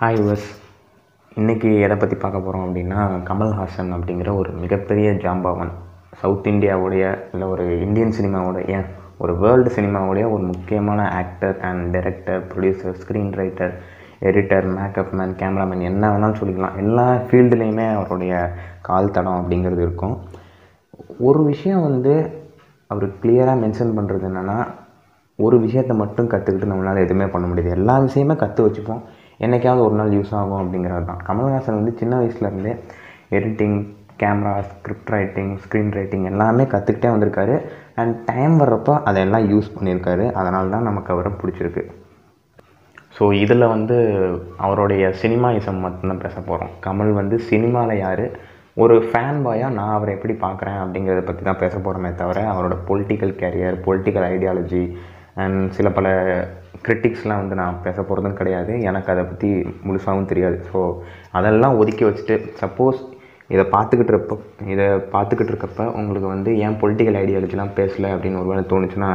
Hi 0.00 0.16
yours 0.18 0.46
இன்றைக்கி 1.34 1.80
எதை 1.80 1.96
பற்றி 1.96 2.16
பார்க்க 2.16 2.40
போகிறோம் 2.40 2.62
அப்படின்னா 2.62 3.00
கமல்ஹாசன் 3.28 3.90
அப்படிங்கிற 3.96 4.30
ஒரு 4.36 4.50
மிகப்பெரிய 4.52 5.10
ஜாம்பவன். 5.10 5.70
சவுத் 6.16 6.46
இந்தியாவுடைய 6.46 7.02
இல்லை 7.32 7.48
ஒரு 7.48 7.80
இந்தியன் 7.80 8.14
சினிமாவுடைய 8.20 8.68
ஏன் 8.68 8.84
ஒரு 9.18 9.38
வேர்ல்டு 9.38 9.70
சினிமாவுடைய 9.74 10.24
ஒரு 10.32 10.42
முக்கியமான 10.42 11.08
actor 11.10 11.60
and 11.60 11.90
director 11.90 12.42
producer 12.46 12.98
screenwriter 13.40 13.74
editor 14.20 14.66
makeup 14.76 15.12
man 15.12 15.36
cameraman 15.42 15.88
என்ன 15.90 16.10
வேணாலும் 16.10 16.40
சொல்லிக்கலாம். 16.40 16.76
எல்லா 16.76 17.06
ஃபீல்டுலேயுமே 17.12 17.94
அவருடைய 17.94 18.52
கால் 18.80 19.10
தடம் 19.10 19.38
அப்படிங்கிறது 19.40 19.82
இருக்கும். 19.86 20.16
ஒரு 21.18 21.42
விஷயம் 21.44 21.82
வந்து 21.82 22.14
அவர் 22.86 23.06
கிளியராக 23.22 23.62
மென்ஷன் 23.64 23.96
பண்ணுறது 23.98 24.26
என்னென்னா 24.30 24.58
ஒரு 25.36 25.58
விஷயத்தை 25.58 25.96
மட்டும் 25.96 26.28
கற்றுக்கிட்டு 26.28 26.72
நம்மளால் 26.72 27.04
எதுவுமே 27.04 27.26
பண்ண 27.26 27.46
முடியாது. 27.46 27.76
எல்லா 27.76 27.98
விஷயமே 27.98 28.34
கற்று 28.36 28.66
வச்சுப்போம். 28.66 29.00
என்றைக்காவது 29.38 29.84
ஒரு 29.86 29.96
நாள் 30.00 30.14
யூஸ் 30.18 30.32
ஆகும் 30.40 30.60
அப்படிங்கிறது 30.62 31.04
தான். 31.10 31.20
கமல்ஹாசன் 31.28 31.80
வந்து 31.80 31.94
சின்ன 32.00 32.14
வயசுலேருந்தே 32.20 32.74
editing 33.38 33.76
camera 34.22 34.54
script 34.70 35.12
writing 35.16 35.52
screenwriting 35.98 36.26
எல்லாமே 36.30 36.64
கற்றுக்கிட்டே 36.72 37.10
வந்திருக்காரு. 37.14 37.56
அண்ட் 38.00 38.14
டைம் 38.30 38.54
வர்றப்போ 38.62 38.94
அதெல்லாம் 39.10 39.46
யூஸ் 39.52 39.74
பண்ணியிருக்காரு. 39.76 40.26
அதனால 40.40 40.70
தான் 40.74 40.88
நமக்கு 40.90 41.12
அவரை 41.14 41.32
பிடிச்சிருக்கு. 41.42 41.84
ஸோ 43.16 43.24
இதில் 43.42 43.72
வந்து 43.72 43.96
அவருடைய 44.66 45.04
சினிமா 45.20 45.48
இசம் 45.58 45.84
மட்டும்தான் 45.84 46.24
பேச 46.24 46.36
போகிறோம் 46.40 46.72
கமல் 46.86 47.12
வந்து 47.20 47.36
சினிமாவில் 47.50 48.02
யார்? 48.04 48.26
ஒரு 48.76 48.94
ஃபேன் 49.08 49.38
பாயாக 49.44 49.74
நான் 49.76 49.92
அவரை 49.96 50.12
எப்படி 50.16 50.34
பார்க்குறேன் 50.44 50.78
அப்படிங்கிறத 50.82 51.20
பற்றி 51.26 51.42
தான் 51.48 51.60
பேச 51.60 51.74
போகிறோமே 51.78 52.10
தவிர 52.20 52.38
அவரோட 52.52 52.76
political 52.88 53.34
career 53.42 53.76
political 53.84 54.26
ideology 54.34 54.82
and 55.42 55.60
சில 55.76 55.90
பல 55.98 56.08
கிரிட்டிக்ஸ்லாம் 56.86 57.40
வந்து 57.42 57.56
நான் 57.62 57.80
பேச 57.86 57.96
போகிறதும் 58.02 58.38
கிடையாது. 58.40 58.72
எனக்கு 58.90 59.10
அதை 59.14 59.22
பற்றி 59.30 59.50
முழுசாகவும் 59.86 60.30
தெரியாது. 60.32 60.58
ஸோ 60.70 60.78
அதெல்லாம் 61.38 61.78
ஒதுக்கி 61.82 62.04
வச்சுட்டு 62.08 62.36
சப்போஸ் 62.62 63.00
இதை 63.54 63.64
பார்த்துக்கிட்டு 63.74 64.12
இருப்ப 64.14 64.36
இதை 64.74 64.86
பார்த்துக்கிட்டு 65.14 65.52
இருக்கப்ப 65.52 65.86
உங்களுக்கு 66.00 66.28
வந்து 66.34 66.50
ஏன் 66.66 66.78
பொலிட்டிக்கல் 66.82 67.18
ஐடியாலஜிலாம் 67.22 67.74
பேசலை 67.78 68.10
அப்படின்னு 68.14 68.40
ஒரு 68.42 68.50
வேளை 68.50 68.62
தோணுச்சுன்னா 68.72 69.10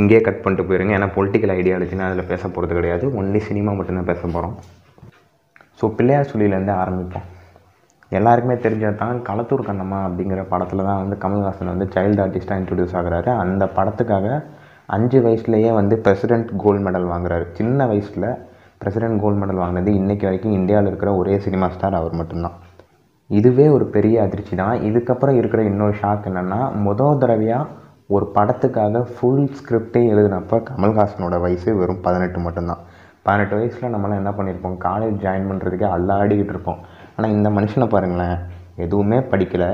இங்கேயே 0.00 0.20
கட் 0.26 0.42
பண்ணிட்டு 0.44 0.66
போயிருங்க. 0.68 0.92
ஏன்னா 0.98 1.08
பொலிட்டிக்கல் 1.16 1.52
ஐடியாலஜினா 1.58 2.06
அதில் 2.08 2.30
பேச 2.32 2.42
போகிறது 2.54 2.78
கிடையாது. 2.78 3.04
ஒன்லி 3.20 3.40
சினிமா 3.48 3.72
மட்டும்தான் 3.78 4.10
பேச 4.10 4.22
போகிறோம் 4.26 4.56
ஸோ 5.80 5.86
பிள்ளையார் 5.98 6.30
சொல்லியிலேருந்து 6.32 6.74
ஆரம்பிப்போம். 6.82 7.28
எல்லாருக்குமே 8.18 8.56
தெரிஞ்சது 8.64 8.96
தான் 9.02 9.22
களத்தூர் 9.28 9.68
கண்ணம்மா 9.68 9.98
அப்படிங்கிற 10.08 10.42
படத்தில் 10.52 10.86
தான் 10.88 11.00
வந்து 11.02 11.16
கமல்ஹாசன் 11.22 11.72
வந்து 11.72 11.86
சைல்டு 11.94 12.22
ஆர்டிஸ்ட்டாக 12.24 12.60
இன்ட்ரடியூஸ் 12.60 12.94
ஆகுறாரு. 12.98 13.30
அந்த 13.44 13.64
படத்துக்காக 13.78 14.26
அஞ்சு 14.86 15.18
வயசுலேயே 15.26 15.70
வந்து 15.72 15.94
பிரசிடெண்ட் 16.04 16.50
கோல்டு 16.62 16.82
மெடல் 16.86 17.08
வாங்குறாரு. 17.12 17.44
சின்ன 17.52 17.86
வயசில் 17.86 18.28
பிரசிடெண்ட் 18.82 19.20
கோல்டு 19.22 19.38
மெடல் 19.42 19.62
வாங்கினது 19.62 19.90
இன்றைக்கி 20.00 20.24
வரைக்கும் 20.28 20.52
இந்தியாவில் 20.52 20.86
இருக்கிற 20.86 21.12
ஒரே 21.16 21.38
சினிமா 21.38 21.68
ஸ்டார் 21.68 21.94
அவர் 21.94 22.18
மட்டும்தான். 22.20 22.56
இதுவே 23.30 23.68
ஒரு 23.68 23.84
பெரிய 23.94 24.16
அதிர்ச்சி 24.22 24.56
தான். 24.56 24.78
இதுக்கப்புறம் 24.88 25.36
இருக்கிற 25.40 25.62
இன்னொரு 25.62 25.94
ஷாக் 26.02 26.28
என்னென்னா 26.30 26.60
மொதல் 26.86 27.18
தடவையாக 27.18 27.70
ஒரு 28.06 28.30
படத்துக்காக 28.34 29.00
ஃபுல் 29.12 29.46
ஸ்கிரிப்டே 29.58 30.02
எழுதினப்போ 30.14 30.56
கமல்ஹாசனோட 30.70 31.36
வயசு 31.40 31.76
வெறும் 31.76 32.00
பதினெட்டு 32.00 32.38
மட்டும்தான். 32.38 32.82
பதினெட்டு 33.22 33.54
வயசில் 33.56 33.92
நம்மளாம் 33.94 34.20
என்ன 34.22 34.30
பண்ணியிருப்போம் 34.30 34.76
காலேஜ் 34.86 35.16
ஜாயின் 35.24 35.48
பண்ணுறதுக்கே 35.50 35.88
அல்லாடிக்கிட்டு 35.96 36.54
இருப்போம். 36.54 36.80
ஆனால் 37.16 37.30
இந்த 37.30 37.50
மனுஷனை 37.50 37.86
பாருங்களேன் 37.88 38.36
எதுவுமே 38.76 39.18
படிக்கலை. 39.32 39.70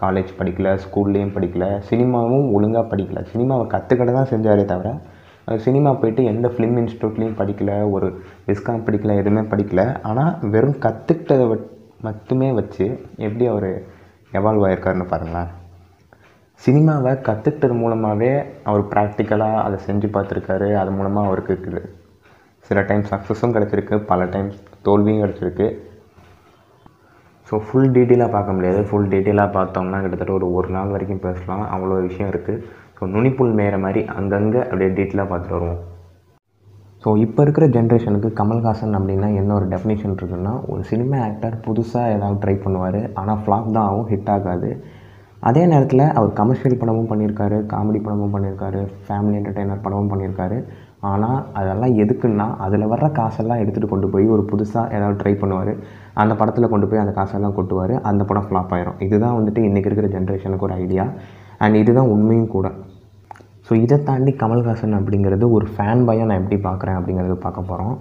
காலேஜ் 0.00 0.30
படிக்கலை 0.38 0.72
ஸ்கூல்லேயும் 0.84 1.34
படிக்கலை 1.34 1.70
சினிமாவும் 1.88 2.46
ஒழுங்காக 2.56 2.84
படிக்கலை. 2.92 3.22
சினிமாவை 3.32 3.64
கற்றுக்கிட்டு 3.74 4.14
தான் 4.18 4.30
செஞ்சாரே 4.32 4.64
தவிர 4.72 4.92
சினிமா 5.64 5.90
போயிட்டு 6.00 6.22
எந்த 6.32 6.46
ஃபிலிம் 6.54 6.76
இன்ஸ்டியூட்லேயும் 6.80 7.38
படிக்கலை 7.38 7.76
ஒரு 7.94 8.08
விஸ்காம் 8.48 8.84
படிக்கலை 8.86 9.14
எதுவுமே 9.20 9.42
படிக்கலை. 9.52 9.86
ஆனால் 10.08 10.34
வெறும் 10.52 10.78
கற்றுக்கிட்டதை 10.84 11.46
மட்டுமே 12.06 12.48
வச்சு 12.58 12.86
எப்படி 13.26 13.46
அவர் 13.52 13.70
எவால்வ் 14.38 14.64
ஆகிருக்காருன்னு 14.68 15.06
பாருங்களேன். 15.12 15.50
சினிமாவை 16.66 17.12
கற்றுக்கிட்டது 17.28 17.76
மூலமாகவே 17.82 18.30
அவர் 18.70 18.84
ப்ராக்டிக்கலாக 18.92 19.62
அதை 19.66 19.78
செஞ்சு 19.88 20.08
பார்த்துருக்காரு. 20.16 20.68
அது 20.82 20.90
மூலமாக 20.98 21.28
அவருக்கு 21.30 21.52
இருக்குது. 21.54 21.82
சில 22.68 22.80
டைம் 22.90 23.04
சக்ஸஸும் 23.12 23.54
கிடச்சிருக்கு 23.56 23.96
பல 24.10 24.24
டைம்ஸ் 24.34 24.58
தோல்வியும் 24.88 25.22
கிடச்சிருக்கு. 25.24 25.66
ஸோ 27.52 27.58
ஃபுல் 27.68 27.90
டீட்டெயிலாக 27.94 28.30
பார்க்க 28.34 28.54
முடியாது. 28.56 28.82
ஃபுல் 28.88 29.08
டீட்டெயிலாக 29.12 29.50
பார்த்தோம்னா 29.56 29.98
கிட்டத்தட்ட 30.02 30.32
ஒரு 30.36 30.46
ஒரு 30.58 30.68
நாள் 30.76 30.92
வரைக்கும் 30.94 31.24
பேசலாம். 31.24 31.64
அவ்வளோ 31.74 31.96
விஷயம் 32.06 32.30
இருக்குது 32.32 32.62
ஸோ 32.98 33.08
நுனிப்புல் 33.14 33.52
மேயிற 33.58 33.78
மாதிரி 33.84 34.02
அங்கங்கே 34.18 34.60
அப்படியே 34.68 34.90
டீட்டெயிலாக 34.98 35.28
பார்த்துட்டு 35.32 35.56
வருவோம். 35.56 35.80
ஸோ 37.02 37.10
இப்போ 37.24 37.40
இருக்கிற 37.46 37.66
ஜென்ரேஷனுக்கு 37.76 38.28
கமல்ஹாசன் 38.40 38.96
அப்படின்னா 38.98 39.28
என்ன 39.40 39.54
ஒரு 39.58 39.66
டெஃபினேஷன் 39.72 40.14
இருக்குன்னா 40.18 40.52
ஒரு 40.72 40.82
சினிமா 40.90 41.18
ஆக்டர் 41.28 41.56
புதுசாக 41.64 42.12
ஏதாவது 42.16 42.38
ட்ரை 42.44 42.54
பண்ணுவார். 42.64 43.00
ஆனால் 43.22 43.40
ஃப்ளாப் 43.42 43.72
தான் 43.76 43.86
ஆகும். 43.88 44.08
ஹிட் 44.12 44.30
ஆகாது. 44.36 44.70
அதே 45.48 45.62
நேரத்தில் 45.72 46.04
அவர் 46.18 46.32
கமர்ஷியல் 46.40 46.78
படமும் 46.82 47.10
பண்ணியிருக்காரு 47.12 47.58
காமெடி 47.72 48.00
படமும் 48.06 48.34
பண்ணியிருக்காரு 48.34 48.82
ஃபேமிலி 49.06 49.36
என்டர்டெய்னர் 49.40 49.84
படமும் 49.86 50.12
பண்ணியிருக்காரு. 50.12 50.58
ஆனால் 51.10 51.38
அதெல்லாம் 51.60 51.96
எதுக்குன்னா 52.02 52.46
அதில் 52.66 52.90
வர்ற 52.92 53.06
காசெல்லாம் 53.18 53.62
எடுத்துகிட்டு 53.62 53.92
கொண்டு 53.92 54.08
போய் 54.14 54.26
ஒரு 54.36 54.44
புதுசாக 54.52 54.94
ஏதாவது 54.96 55.20
ட்ரை 55.22 55.34
பண்ணுவார். 55.42 55.72
அந்த 56.20 56.32
படத்தில் 56.40 56.72
கொண்டு 56.72 56.86
போய் 56.88 57.02
அந்த 57.02 57.12
காசெல்லாம் 57.18 57.56
கொட்டுவார். 57.58 57.94
அந்த 58.10 58.22
படம் 58.30 58.46
ஃப்ளாப் 58.48 58.72
ஆயிரும். 58.76 58.98
இதுதான் 59.06 59.36
வந்துட்டு 59.38 59.60
இன்றைக்கி 59.68 59.88
இருக்கிற 59.90 60.08
ஜென்ரேஷனுக்கு 60.16 60.66
ஒரு 60.68 60.76
ஐடியா 60.84 61.04
அண்ட் 61.64 61.78
இதுதான் 61.82 62.10
உண்மையும் 62.14 62.52
கூட. 62.56 62.68
ஸோ 63.66 63.72
இதை 63.84 63.96
தாண்டி 64.08 64.32
கமல்ஹாசன் 64.42 64.98
அப்படிங்கிறது 64.98 65.44
ஒரு 65.56 65.66
ஃபேன் 65.74 66.04
பையாக 66.08 66.28
நான் 66.28 66.40
எப்படி 66.42 66.58
பார்க்குறேன் 66.68 66.98
அப்படிங்கிறது 67.00 67.36
பார்க்க 67.46 67.70
போகிறோம் 67.70 67.96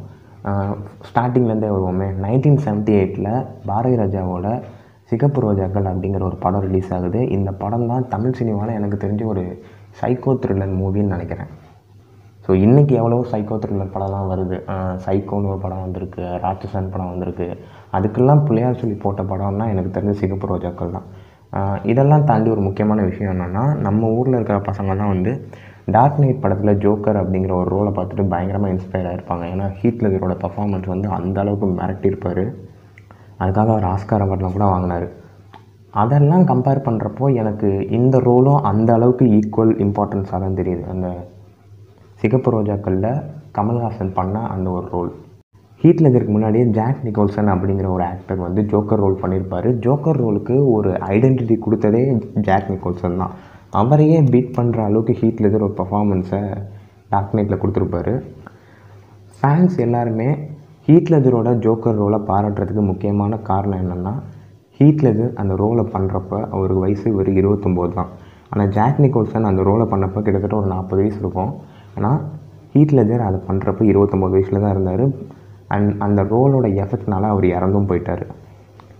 ஸ்டார்டிங்லேருந்தே 1.07 1.71
வருவோமே. 1.73 2.07
நைன்டீன் 2.25 2.61
செவன்ட்டி 2.65 2.93
எயிட்டில் 2.99 3.33
பாரதி 3.69 3.97
ராஜாவோட 4.01 4.47
சிகப்பு 5.09 5.39
ரோஜாக்கள் 5.43 5.89
அப்படிங்கிற 5.91 6.23
ஒரு 6.29 6.37
படம் 6.43 6.63
ரிலீஸ் 6.67 6.89
ஆகுது. 6.97 7.19
இந்த 7.35 7.49
படம் 7.63 7.89
தான் 7.91 8.07
தமிழ் 8.13 8.37
சினிமாவில் 8.39 8.77
எனக்கு 8.79 8.97
தெரிஞ்ச 9.03 9.23
ஒரு 9.33 9.43
சைக்கோ 9.99 10.33
த்ரில்லர் 10.43 10.79
மூவின்னு 10.81 11.13
நினைக்கிறேன். 11.15 11.51
ஸோ 12.45 12.51
இன்றைக்கி 12.65 12.93
எவ்வளோ 13.01 13.17
சைக்கோ 13.31 13.55
த்ரில்லர் 13.63 13.93
படம்லாம் 13.95 14.29
வருது. 14.33 14.57
சைக்கோன்னு 15.05 15.51
ஒரு 15.53 15.59
படம் 15.65 15.83
வந்திருக்கு. 15.85 16.23
ராட்சசன் 16.45 16.91
படம் 16.93 17.11
வந்திருக்கு. 17.13 17.47
அதுக்கெல்லாம் 17.97 18.43
பிள்ளையார் 18.47 18.79
சொல்லி 18.81 18.97
போட்ட 19.03 19.21
படம்னா 19.31 19.65
எனக்கு 19.73 19.95
தெரிஞ்ச 19.97 20.15
சிகப்பு 20.21 20.49
ரோஜாக்கள் 20.51 20.95
தான். 20.97 21.07
இதெல்லாம் 21.91 22.25
தாண்டி 22.29 22.49
ஒரு 22.55 22.61
முக்கியமான 22.67 22.99
விஷயம் 23.09 23.31
என்னென்னா 23.33 23.63
நம்ம 23.85 24.09
ஊரில் 24.17 24.37
இருக்கிற 24.37 24.57
பசங்கள்லாம் 24.69 25.13
வந்து 25.15 25.31
டார்க் 25.95 26.19
நைட் 26.21 26.43
படத்தில் 26.43 26.79
ஜோக்கர் 26.83 27.19
அப்படிங்கிற 27.21 27.53
ஒரு 27.61 27.69
ரோலை 27.75 27.91
பார்த்துட்டு 27.95 28.23
பயங்கரமாக 28.33 28.73
இன்ஸ்பயர் 28.73 29.09
ஆகிருப்பாங்க 29.09 29.45
ஏன்னா 29.53 29.65
ஹீட்லரோட 29.79 30.35
பர்ஃபார்மன்ஸ் 30.43 30.91
வந்து 30.93 31.07
அந்த 31.17 31.37
அளவுக்கு 31.43 31.67
மிரட்டியிருப்பார். 31.79 32.43
அதுக்காக 33.41 33.71
அவர் 33.75 33.89
ஆஸ்கார் 33.93 34.23
அவார்ட்லாம் 34.25 34.55
கூட 34.57 34.65
வாங்கினார். 34.73 35.07
அதெல்லாம் 36.01 36.45
கம்பேர் 36.51 36.85
பண்ணுறப்போ 36.87 37.25
எனக்கு 37.41 37.69
இந்த 37.97 38.17
ரோலும் 38.27 38.59
அந்த 38.71 38.89
அளவுக்கு 38.97 39.25
ஈக்குவல் 39.37 39.73
இம்பார்ட்டன்ஸாக 39.85 40.39
தான் 40.43 40.57
தெரியுது. 40.59 40.83
அந்த 40.93 41.09
சிகப்பு 42.21 42.49
ரோஜாக்களில் 42.55 43.11
கமல்ஹாசன் 43.57 44.15
பண்ண 44.19 44.39
அந்த 44.53 44.67
ஒரு 44.77 44.87
ரோல் 44.95 45.11
ஹீட் 45.81 46.01
லெஜருக்கு 46.03 46.33
முன்னாடியே 46.35 46.65
ஜாக் 46.77 46.99
நிக்கோல்சன் 47.05 47.47
அப்படிங்கிற 47.53 47.87
ஒரு 47.93 48.03
ஆக்டர் 48.09 48.41
வந்து 48.47 48.61
ஜோக்கர் 48.71 49.01
ரோல் 49.03 49.21
பண்ணியிருப்பார். 49.21 49.67
ஜோக்கர் 49.85 50.19
ரோலுக்கு 50.23 50.55
ஒரு 50.73 50.89
ஐடென்டிட்டி 51.13 51.55
கொடுத்ததே 51.65 52.01
ஜாக் 52.47 52.69
நிக்கோல்சன் 52.73 53.21
தான். 53.21 53.33
அவரையே 53.79 54.17
பீட் 54.33 54.51
பண்ணுற 54.57 54.79
அளவுக்கு 54.89 55.13
ஹீட் 55.21 55.41
லெஜர் 55.43 55.65
ஒரு 55.67 55.75
பர்ஃபார்மன்ஸை 55.79 56.41
டாக் 57.13 57.33
நைட்டில் 57.37 57.61
கொடுத்துருப்பாரு. 57.63 58.13
ஃபேன்ஸ் 59.39 59.77
எல்லாருமே 59.85 60.29
ஹீட் 60.87 61.11
லெஜரோட 61.13 61.49
ஜோக்கர் 61.65 61.99
ரோலை 62.01 62.19
பாராட்டுறதுக்கு 62.29 62.83
முக்கியமான 62.91 63.41
காரணம் 63.49 63.81
என்னென்னா 63.83 64.13
ஹீட் 64.79 65.03
லெஜர் 65.07 65.33
அந்த 65.41 65.53
ரோலை 65.63 65.83
பண்ணுறப்ப 65.95 66.33
அவருக்கு 66.53 66.85
வயசு 66.85 67.07
ஒரு 67.19 67.31
இருபத்தொம்போது 67.41 67.93
தான். 67.99 68.11
ஆனால் 68.51 68.71
ஜாக் 68.77 69.03
நிக்கோல்சன் 69.05 69.49
அந்த 69.49 69.61
ரோலை 69.71 69.85
பண்ணப்போ 69.91 70.19
கிட்டத்தட்ட 70.25 70.55
ஒரு 70.61 70.69
நாற்பது 70.75 71.01
வயசு 71.03 71.21
இருக்கும். 71.25 71.51
ஆனால் 71.97 72.19
ஹீட் 72.75 72.97
லெஜர் 72.99 73.27
அதை 73.27 73.39
பண்ணுறப்ப 73.49 73.91
இருபத்தொம்போது 73.91 74.35
வயசில் 74.37 74.63
தான் 74.63 74.73
இருந்தார். 74.75 75.05
அண்ட் 75.75 75.91
அந்த 76.05 76.21
ரோலோட 76.33 76.67
எஃபெக்ட்னால 76.83 77.29
அவர் 77.33 77.47
இறந்தும் 77.57 77.89
போயிட்டார். 77.91 78.25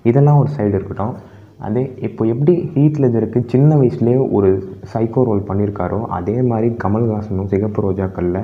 இதெல்லாம் 0.10 0.40
ஒரு 0.44 0.50
சைடு 0.58 0.76
இருக்கட்டும். 0.80 1.16
அதே 1.68 1.82
இப்போ 2.08 2.24
எப்படி 2.34 2.54
ஹீட் 2.76 3.00
லெஜருக்கு 3.02 3.40
சின்ன 3.54 3.72
வயசுலேயே 3.80 4.20
ஒரு 4.38 4.50
சைக்கோ 4.94 5.22
ரோல் 5.28 5.48
பண்ணியிருக்காரோ 5.50 6.00
அதே 6.18 6.36
மாதிரி 6.52 6.70
கமல்ஹாசனும் 6.84 7.50
சிகப்பு 7.52 7.82
ரோஜாக்களில் 7.86 8.40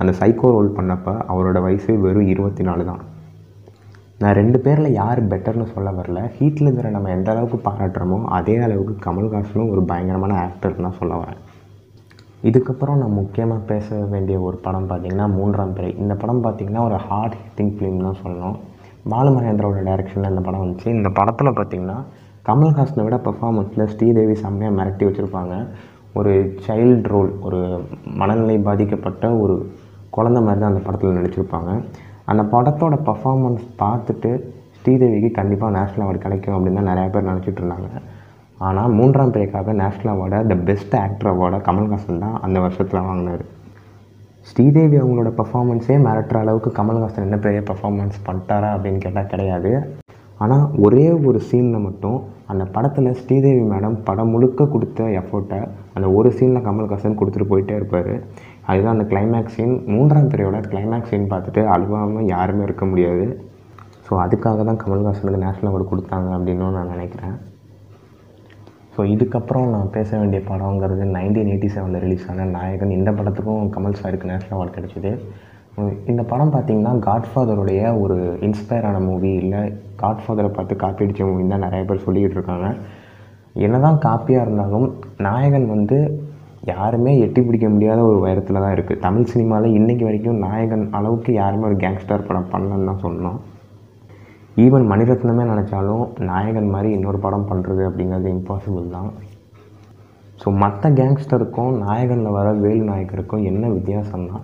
அந்த 0.00 0.12
சைக்கோ 0.20 0.50
ரோல் 0.56 0.70
பண்ணப்போ 0.78 1.14
அவரோட 1.32 1.60
வயசு 1.66 1.98
வெறும் 2.04 2.30
இருபத்தி 2.34 2.64
நாலு 2.68 2.84
தான். 2.90 3.02
நான் 4.22 4.36
ரெண்டு 4.40 4.58
பேரில் 4.64 4.96
யார் 5.00 5.20
பெட்டர்னு 5.32 5.66
சொல்ல 5.74 5.90
வரல. 5.98 6.20
ஹீட் 6.36 6.62
லெஜரை 6.64 6.90
நம்ம 6.96 7.10
எந்த 7.16 7.30
அளவுக்கு 7.32 7.58
பாராட்டுறோமோ 7.68 8.20
அதே 8.38 8.56
அளவுக்கு 8.66 8.94
கமல்ஹாசனும் 9.06 9.72
ஒரு 9.74 9.84
பயங்கரமான 9.92 10.34
ஆக்டர்னு 10.46 10.86
தான் 10.86 10.98
சொல்ல 11.00 11.14
வரேன். 11.22 11.40
இதுக்கப்புறம் 12.48 13.00
நான் 13.00 13.18
முக்கியமாக 13.20 13.60
பேச 13.70 13.96
வேண்டிய 14.12 14.36
ஒரு 14.46 14.56
படம் 14.66 14.88
பார்த்திங்கன்னா 14.90 15.26
மூன்றாம் 15.38 15.74
பிறை. 15.76 15.90
இந்த 16.02 16.14
படம் 16.22 16.42
பார்த்திங்கன்னா 16.44 16.82
ஒரு 16.88 16.96
ஹார்ட் 17.08 17.36
ஹிட்டிங் 17.42 17.72
ஃபிலிம் 17.74 18.04
தான் 18.06 18.20
சொல்லணும். 18.22 18.56
பாலுமகேந்திரோட 19.12 19.78
டேரக்ஷனில் 19.88 20.32
இந்த 20.32 20.42
படம் 20.46 20.62
வந்துச்சு. 20.62 20.88
இந்த 20.98 21.10
படத்தில் 21.18 21.56
பார்த்திங்கன்னா 21.58 21.98
கமல்ஹாசனை 22.48 23.02
விட 23.06 23.16
பர்ஃபார்மன்ஸில் 23.26 23.90
ஸ்ரீதேவி 23.94 24.34
செம்மையாக 24.44 24.76
மிரட்டி 24.78 25.04
வச்சுருப்பாங்க. 25.08 25.54
ஒரு 26.20 26.32
சைல்டு 26.64 27.08
ரோல் 27.12 27.30
ஒரு 27.48 27.60
மனநிலை 28.20 28.56
பாதிக்கப்பட்ட 28.68 29.26
ஒரு 29.42 29.54
குழந்த 30.16 30.38
மாதிரி 30.46 30.60
தான் 30.62 30.72
அந்த 30.72 30.82
படத்தில் 30.86 31.18
நடிச்சிருப்பாங்க. 31.18 31.70
அந்த 32.32 32.42
படத்தோட 32.54 32.96
பர்ஃபார்மன்ஸ் 33.08 33.62
பார்த்துட்டு 33.82 34.32
ஸ்ரீதேவிக்கு 34.78 35.30
கண்டிப்பாக 35.38 35.74
நேஷ்னல் 35.76 36.04
அவார்டு 36.04 36.24
கிடைக்கும் 36.26 36.56
அப்படின்னு 36.56 36.80
தான் 36.80 36.90
நிறையா 36.92 37.08
பேர் 37.14 37.30
நினச்சிட்டு 37.30 37.60
இருந்தாங்க. 37.62 37.88
ஆனால் 38.68 38.94
மூன்றாம் 38.98 39.32
பிறைக்காக 39.34 39.72
நேஷ்னல் 39.82 40.12
அவார்டை 40.14 40.38
த 40.50 40.54
பெஸ்ட் 40.68 40.94
ஆக்டர் 41.04 41.30
அவார்டை 41.32 41.58
கமல்ஹாசன் 41.68 42.22
தான் 42.24 42.36
அந்த 42.46 42.58
வருஷத்தில் 42.64 43.06
வாங்கினார். 43.08 43.44
ஸ்ரீதேவி 44.48 44.96
அவங்களோட 45.00 45.30
பர்ஃபாமன்ஸே 45.40 45.96
மிரட்டுற 46.06 46.38
அளவுக்கு 46.44 46.70
கமல்ஹாசன் 46.78 47.26
என்ன 47.26 47.36
பெரிய 47.44 47.60
பர்ஃபாமன்ஸ் 47.70 48.16
பண்ணிட்டாரா 48.26 48.70
அப்படின்னு 48.76 49.02
கேட்டால் 49.04 49.30
கிடையாது. 49.32 49.72
ஆனால் 50.44 50.64
ஒரே 50.84 51.06
ஒரு 51.28 51.38
சீனில் 51.48 51.84
மட்டும் 51.86 52.18
அந்த 52.52 52.64
படத்தில் 52.74 53.18
ஸ்ரீதேவி 53.20 53.62
மேடம் 53.72 53.96
படம் 54.08 54.32
முழுக்க 54.34 54.66
கொடுத்த 54.72 55.04
எஃபோர்ட்டை 55.20 55.60
அந்த 55.96 56.06
ஒரு 56.18 56.30
சீனில் 56.38 56.66
கமல்ஹாசன் 56.68 57.18
கொடுத்துட்டு 57.20 57.50
போயிட்டே 57.52 57.76
இருப்பார். 57.80 58.12
அதுதான் 58.70 58.94
அந்த 58.96 59.06
கிளைமேக்ஸ் 59.12 59.56
சீன் 59.58 59.76
மூன்றாம் 59.94 60.30
பிறையோட 60.32 60.60
கிளைமேக்ஸ் 60.72 61.12
சீன் 61.12 61.30
பார்த்துட்டு 61.32 61.64
அழுவாமல் 61.76 62.30
யாருமே 62.34 62.66
இருக்க 62.68 62.86
முடியாது. 62.92 63.26
ஸோ 64.06 64.12
அதுக்காக 64.26 64.64
தான் 64.70 64.82
கமல்ஹாசனுக்கு 64.84 65.44
நேஷ்னல் 65.46 65.70
அவார்டு 65.70 65.90
கொடுத்தாங்க 65.92 66.30
அப்படின்னு 66.38 66.76
நான் 66.78 66.94
நினைக்கிறேன். 66.96 67.36
ஸோ 68.94 69.00
இதுக்கப்புறம் 69.12 69.68
நான் 69.74 69.92
பேச 69.96 70.10
வேண்டிய 70.20 70.40
படங்கிறது 70.48 71.04
நைன்டீன் 71.16 71.50
எயிட்டி 71.52 71.68
செவனில் 71.74 72.02
ரிலீஸ் 72.04 72.26
ஆன 72.30 72.46
நாயகன். 72.56 72.96
இந்த 72.96 73.10
படத்துக்கும் 73.18 73.70
கமல் 73.74 74.00
சாருக்கு 74.00 74.30
நேஷ்னல் 74.30 74.56
அவார்டு 74.56 74.74
கிடச்சிது. 74.76 75.12
இந்த 76.10 76.22
படம் 76.30 76.52
பார்த்திங்கன்னா 76.54 76.92
காட்ஃபாதருடைய 77.06 77.82
ஒரு 78.02 78.16
இன்ஸ்பயரான 78.46 78.96
மூவி 79.06 79.30
இல்லை. 79.42 79.62
காட்ஃபாதரை 80.02 80.50
பார்த்து 80.56 80.82
காப்பி 80.82 81.04
அடித்த 81.04 81.28
மூவின்னு 81.28 81.54
தான் 81.54 81.64
நிறைய 81.66 81.84
பேர் 81.90 82.04
சொல்லிக்கிட்டு 82.06 82.38
இருக்காங்க. 82.38 82.68
என்ன 83.66 83.80
தான் 83.86 83.98
காப்பியாக 84.06 84.44
இருந்தாலும் 84.46 84.86
நாயகன் 85.28 85.66
வந்து 85.74 85.98
யாருமே 86.72 87.12
எட்டி 87.24 87.40
பிடிக்க 87.46 87.66
முடியாத 87.74 88.00
ஒரு 88.10 88.18
உயரத்தில் 88.24 88.62
தான் 88.64 88.74
இருக்குது 88.76 89.02
தமிழ் 89.06 89.30
சினிமாவில் 89.32 89.76
இன்றைக்கி 89.78 90.04
வரைக்கும் 90.08 90.42
நாயகன் 90.46 90.84
அளவுக்கு 90.98 91.30
யாருமே 91.40 91.66
ஒரு 91.70 91.78
கேங்ஸ்டர் 91.84 92.28
படம் 92.28 92.52
பண்ணலன்னு 92.52 92.88
தான் 92.90 93.02
சொல்லணும். 93.06 93.40
ஈவன் 94.64 94.88
மணிரத்னமே 94.90 95.44
நினச்சாலும் 95.50 96.02
நாயகன் 96.30 96.72
மாதிரி 96.72 96.88
இன்னொரு 96.96 97.18
படம் 97.24 97.46
பண்ணுறது 97.50 97.82
அப்படிங்கிறது 97.88 98.28
இம்பாசிபிள் 98.36 98.88
தான். 98.96 99.12
ஸோ 100.40 100.50
மற்ற 100.62 100.90
கேங்ஸ்டருக்கும் 100.98 101.72
நாயகனில் 101.84 102.36
வர 102.36 102.48
வேலு 102.64 102.82
நாயகருக்கும் 102.90 103.46
என்ன 103.50 103.70
வித்தியாசம்னா 103.76 104.38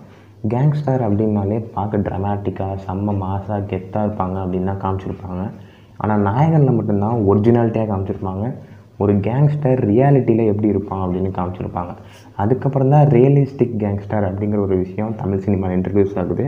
கேங்ஸ்டர் 0.53 1.03
அப்படின்னாலே 1.07 1.59
பார்க்க 1.77 2.07
ட்ரமாட்டிக்காக 2.09 2.79
செம்ம 2.87 3.15
மாசாக 3.25 3.61
கெத்தாக 3.73 4.07
இருப்பாங்க 4.07 4.37
அப்படின்னு 4.45 4.71
தான் 4.73 4.83
காமிச்சிருப்பாங்க. 4.85 5.45
ஆனால் 6.03 6.25
நாயகனில் 6.29 6.77
மட்டும்தான் 6.79 7.23
ஒரிஜினாலிட்டியாக 7.31 7.91
காமிச்சிருப்பாங்க. 7.93 8.47
ஒரு 9.03 9.13
கேங்ஸ்டர் 9.29 9.81
ரியாலிட்டியில் 9.91 10.51
எப்படி 10.53 10.69
இருப்பான் 10.75 11.03
அப்படின்னு 11.05 11.31
காமிச்சிருப்பாங்க. 11.39 11.93
அதுக்கப்புறம் 12.43 12.93
தான் 12.95 13.07
ரியலிஸ்டிக் 13.17 13.77
கேங்ஸ்டர் 13.83 14.29
அப்படிங்கிற 14.29 14.61
ஒரு 14.67 14.77
விஷயம் 14.85 15.13
தமிழ் 15.23 15.45
சினிமாவில் 15.47 15.77
இன்ட்ரடியூஸ் 15.79 16.19
ஆகுது. 16.23 16.47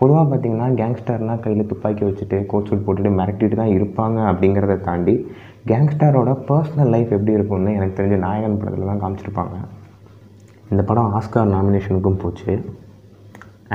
பொதுவாக 0.00 0.24
பார்த்திங்கன்னா 0.30 0.68
கேங்ஸ்டர்னால் 0.80 1.42
கையில் 1.44 1.68
துப்பாக்கி 1.72 2.02
வச்சுட்டு 2.06 2.38
கோட் 2.50 2.68
சூட் 2.68 2.84
போட்டுட்டு 2.86 3.10
மிரட்டிட்டு 3.18 3.56
தான் 3.60 3.74
இருப்பாங்க 3.76 4.18
அப்படிங்கிறத 4.30 4.76
தாண்டி 4.88 5.14
கேங்ஸ்டரோட 5.70 6.30
பர்சனல் 6.48 6.92
லைஃப் 6.94 7.14
எப்படி 7.16 7.36
இருக்கும்னு 7.38 7.72
எனக்கு 7.78 7.96
தெரிஞ்ச 7.98 8.16
நாயகன் 8.26 8.58
படத்தில் 8.60 8.90
தான் 8.92 9.02
காமிச்சிருப்பாங்க. 9.02 9.56
இந்த 10.70 10.82
படம் 10.88 11.12
ஆஸ்கார் 11.18 11.52
நாமினேஷனுக்கும் 11.56 12.20
போச்சு. 12.22 12.54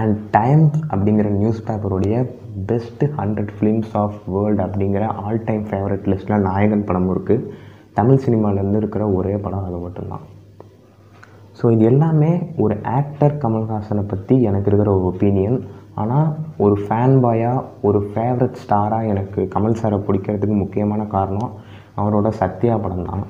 அண்ட் 0.01 0.17
டைம்ஸ் 0.37 0.77
அப்படிங்கிற 0.91 1.27
news 1.41 1.65
பேப்பருடைய 1.67 2.15
best 2.69 3.09
hundred 3.19 3.53
films 3.57 3.93
of 4.01 4.17
world 4.33 4.61
அப்படிங்கிற 4.65 5.05
ஆல் 5.23 5.45
டைம் 5.47 5.63
ஃபேவரட் 5.69 6.07
லிஸ்ட்டில் 6.11 6.45
நாயகன் 6.49 6.87
படமும் 6.89 7.13
இருக்குது 7.15 7.47
தமிழ் 7.99 8.23
சினிமாவிலேருந்து 8.25 8.81
இருக்கிற 8.81 9.03
ஒரே 9.19 9.33
படம் 9.45 9.65
அது 9.67 9.79
மட்டும்தான். 9.85 10.25
ஸோ 11.59 11.65
இது 11.75 11.83
எல்லாமே 11.91 12.31
ஒரு 12.63 12.75
ஆக்டர் 12.97 13.35
கமல்ஹாசனை 13.43 14.03
பற்றி 14.11 14.35
எனக்கு 14.49 14.69
இருக்கிற 14.71 14.89
ஒரு 14.97 15.05
ஒப்பீனியன் 15.11 15.57
ஆனால் 16.01 16.27
ஒரு 16.63 16.75
ஃபேன் 16.83 17.15
பாயாக 17.23 17.63
ஒரு 17.87 17.99
ஃபேவரட் 18.09 18.59
ஸ்டாராக 18.63 19.11
எனக்கு 19.13 19.41
கமல் 19.55 19.79
சாரை 19.81 19.97
பிடிக்கிறதுக்கு 20.07 20.55
முக்கியமான 20.63 21.01
காரணம் 21.15 21.51
அவரோட 22.01 22.27
சத்யா 22.41 22.73
படம் 22.83 23.07
தான். 23.09 23.25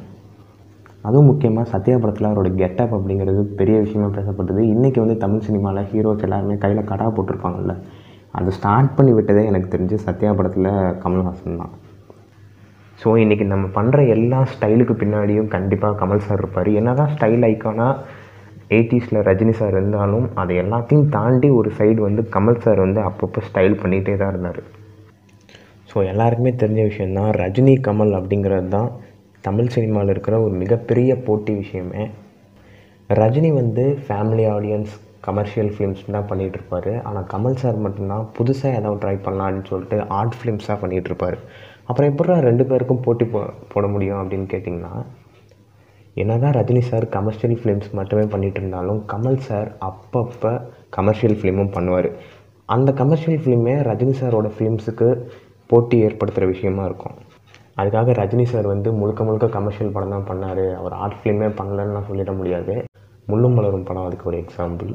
அதுவும் 1.07 1.29
முக்கியமாக 1.31 1.71
சத்யா 1.73 1.95
படத்தில் 2.03 2.29
அவரோட 2.29 2.49
கெட்டப் 2.61 2.95
அப்படிங்கிறது 2.97 3.41
பெரிய 3.59 3.75
விஷயமாக 3.83 4.11
பேசப்பட்டது. 4.17 4.61
இன்றைக்கி 4.73 4.99
வந்து 5.03 5.17
தமிழ் 5.23 5.45
சினிமாவில் 5.47 5.89
ஹீரோஸ் 5.91 6.25
எல்லாருமே 6.27 6.57
கையில் 6.63 6.89
கடா 6.91 7.07
போட்டிருப்பாங்கல்ல 7.17 7.75
அதை 8.37 8.51
ஸ்டார்ட் 8.57 8.95
பண்ணி 8.97 9.11
விட்டதே 9.17 9.43
எனக்கு 9.51 9.67
தெரிஞ்சு 9.73 9.97
சத்யா 10.07 10.31
படத்தில் 10.39 10.71
கமல்ஹாசன் 11.03 11.61
தான். 11.61 11.73
ஸோ 13.01 13.07
இன்றைக்கி 13.23 13.45
நம்ம 13.53 13.65
பண்ணுற 13.77 13.99
எல்லா 14.15 14.39
ஸ்டைலுக்கு 14.53 14.93
பின்னாடியும் 15.01 15.49
கண்டிப்பாக 15.55 15.97
கமல் 16.01 16.25
சார் 16.27 16.41
இருப்பார். 16.41 16.69
என்ன 16.79 16.93
தான் 16.99 17.11
ஸ்டைல் 17.15 17.45
ஐக்கானாக 17.51 17.93
எயிட்டிஸில் 18.75 19.19
ரஜினி 19.27 19.53
சார் 19.59 19.75
இருந்தாலும் 19.79 20.25
அதை 20.41 20.53
எல்லாத்தையும் 20.63 21.09
தாண்டி 21.15 21.49
ஒரு 21.59 21.69
சைடு 21.77 21.99
வந்து 22.07 22.21
கமல் 22.35 22.61
சார் 22.65 22.79
வந்து 22.85 22.99
அப்பப்போ 23.09 23.41
ஸ்டைல் 23.47 23.75
பண்ணிகிட்டே 23.81 24.15
தான் 24.21 24.31
இருந்தார். 24.33 24.61
ஸோ 25.91 25.97
எல்லாருக்குமே 26.11 26.51
தெரிஞ்ச 26.61 26.81
விஷயந்தான் 26.91 27.29
ரஜினி 27.41 27.73
கமல் 27.87 28.13
அப்படிங்கிறது 28.19 28.69
தான் 28.77 28.89
தமிழ் 29.47 29.73
சினிமாவில் 29.75 30.13
இருக்கிற 30.13 30.35
ஒரு 30.45 30.53
மிகப்பெரிய 30.63 31.11
போட்டி 31.27 31.53
விஷயமே. 31.61 32.03
ரஜினி 33.09 33.51
வந்து 33.61 33.83
ஃபேமிலி 34.07 34.45
ஆடியன்ஸ் 34.55 34.93
கமர்ஷியல் 35.27 35.71
ஃபிலிம்ஸ் 35.75 36.03
தான் 36.15 36.27
பண்ணிகிட்டு 36.31 36.57
இருப்பார். 36.59 36.91
ஆனால் 37.07 37.29
கமல் 37.33 37.57
சார் 37.61 37.77
மட்டும்தான் 37.85 38.25
புதுசாக 38.37 38.77
ஏதாவது 38.79 39.01
ட்ரை 39.03 39.15
பண்ணலான்னு 39.27 39.63
சொல்லிட்டு 39.71 39.97
ஆர்ட் 40.17 40.37
ஃபிலிம்ஸாக 40.39 40.77
பண்ணிகிட்டு 40.81 41.09
இருப்பார். 41.11 41.37
அப்புறம் 41.89 42.09
எப்படி 42.11 42.35
ரெண்டு 42.49 42.63
பேருக்கும் 42.69 43.03
போட்டி 43.05 43.25
போ 43.33 43.41
போட 43.73 43.85
முடியும் 43.95 44.19
அப்படின்னு 44.21 44.47
கேட்டிங்கன்னா 44.53 44.93
என்ன 46.21 46.33
தான் 46.43 46.55
ரஜினி 46.57 46.81
சார் 46.89 47.05
கமர்ஷியல் 47.15 47.55
ஃபிலிம்ஸ் 47.59 47.89
மட்டுமே 47.97 48.23
பண்ணிகிட்டு 48.33 48.59
இருந்தாலும் 48.61 48.99
கமல் 49.11 49.43
சார் 49.47 49.69
அப்பப்போ 49.87 50.51
கமர்ஷியல் 50.97 51.35
ஃபிலிமும் 51.39 51.73
பண்ணுவார். 51.75 52.07
அந்த 52.75 52.89
கமர்ஷியல் 53.01 53.41
ஃபிலிமே 53.41 53.75
ரஜினி 53.89 54.13
சாரோட 54.19 54.49
ஃபிலிம்ஸுக்கு 54.55 55.09
போட்டி 55.69 55.97
ஏற்படுத்துகிற 56.05 56.47
விஷயமா 56.53 56.83
இருக்கும். 56.89 57.15
அதுக்காக 57.81 58.13
ரஜினி 58.21 58.45
சார் 58.53 58.67
வந்து 58.73 58.91
முழுக்க 58.99 59.23
முழுக்க 59.27 59.47
கமர்ஷியல் 59.57 59.93
படம் 59.95 60.13
தான் 60.15 60.27
பண்ணார். 60.29 60.65
அவர் 60.79 60.95
ஆர்ட் 61.03 61.19
ஃபிலிமே 61.19 61.49
பண்ணலன்னு 61.59 62.03
சொல்லிட 62.09 62.33
முடியாது. 62.39 62.75
முள்ளும் 63.31 63.55
மலரும் 63.57 63.87
படம் 63.89 64.07
அதுக்கு 64.07 64.29
ஒரு 64.31 64.39
எக்ஸாம்பிள் 64.43 64.91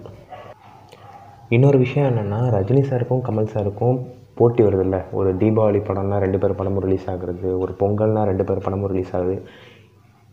இன்னொரு 1.57 1.79
விஷயம் 1.85 2.09
என்னென்னா 2.11 2.41
ரஜினி 2.57 2.83
சாருக்கும் 2.91 3.25
கமல் 3.27 3.53
சாருக்கும் 3.55 3.97
போட்டி 4.39 4.63
வருதில்ல. 4.67 4.99
ஒரு 5.19 5.31
தீபாவளி 5.41 5.81
படம்னா 5.89 6.19
ரெண்டு 6.25 6.39
பேர் 6.43 6.59
படமும் 6.61 6.85
ரிலீஸ் 6.87 7.09
ஆகுறது 7.13 7.49
ஒரு 7.63 7.73
பொங்கல்னால் 7.81 8.29
ரெண்டு 8.31 8.45
பேர் 8.49 8.65
படமும் 8.67 8.91
ரிலீஸ் 8.93 9.13
ஆகுது. 9.19 9.37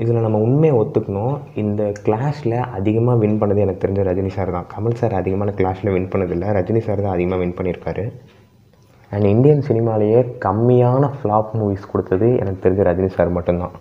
இதில் 0.03 0.25
நம்ம 0.25 0.39
உண்மையை 0.47 0.73
ஒத்துக்கணும். 0.81 1.35
இந்த 1.63 1.83
க்ளாஷில் 2.05 2.57
அதிகமாக 2.77 3.19
வின் 3.23 3.39
பண்ணது 3.41 3.63
எனக்கு 3.65 3.83
தெரிஞ்ச 3.83 4.03
ரஜினி 4.09 4.31
சார் 4.35 4.55
தான். 4.57 4.67
கமல் 4.73 4.99
சார் 4.99 5.19
அதிகமான 5.21 5.53
கிளாஸில் 5.59 5.93
வின் 5.95 6.11
பண்ணதில்லை. 6.13 6.49
ரஜினி 6.57 6.81
சார் 6.85 7.03
தான் 7.05 7.15
அதிகமாக 7.15 7.41
வின் 7.43 7.57
பண்ணியிருக்காரு. 7.57 8.05
அண்ட் 9.11 9.27
இந்தியன் 9.33 9.65
சினிமாலேயே 9.67 10.21
கம்மியான 10.45 11.09
ஃப்ளாப் 11.17 11.51
மூவிஸ் 11.59 11.91
கொடுத்தது 11.91 12.29
எனக்கு 12.43 12.63
தெரிஞ்ச 12.65 12.83
ரஜினி 12.89 13.09
சார் 13.17 13.35
மட்டும்தான். 13.37 13.75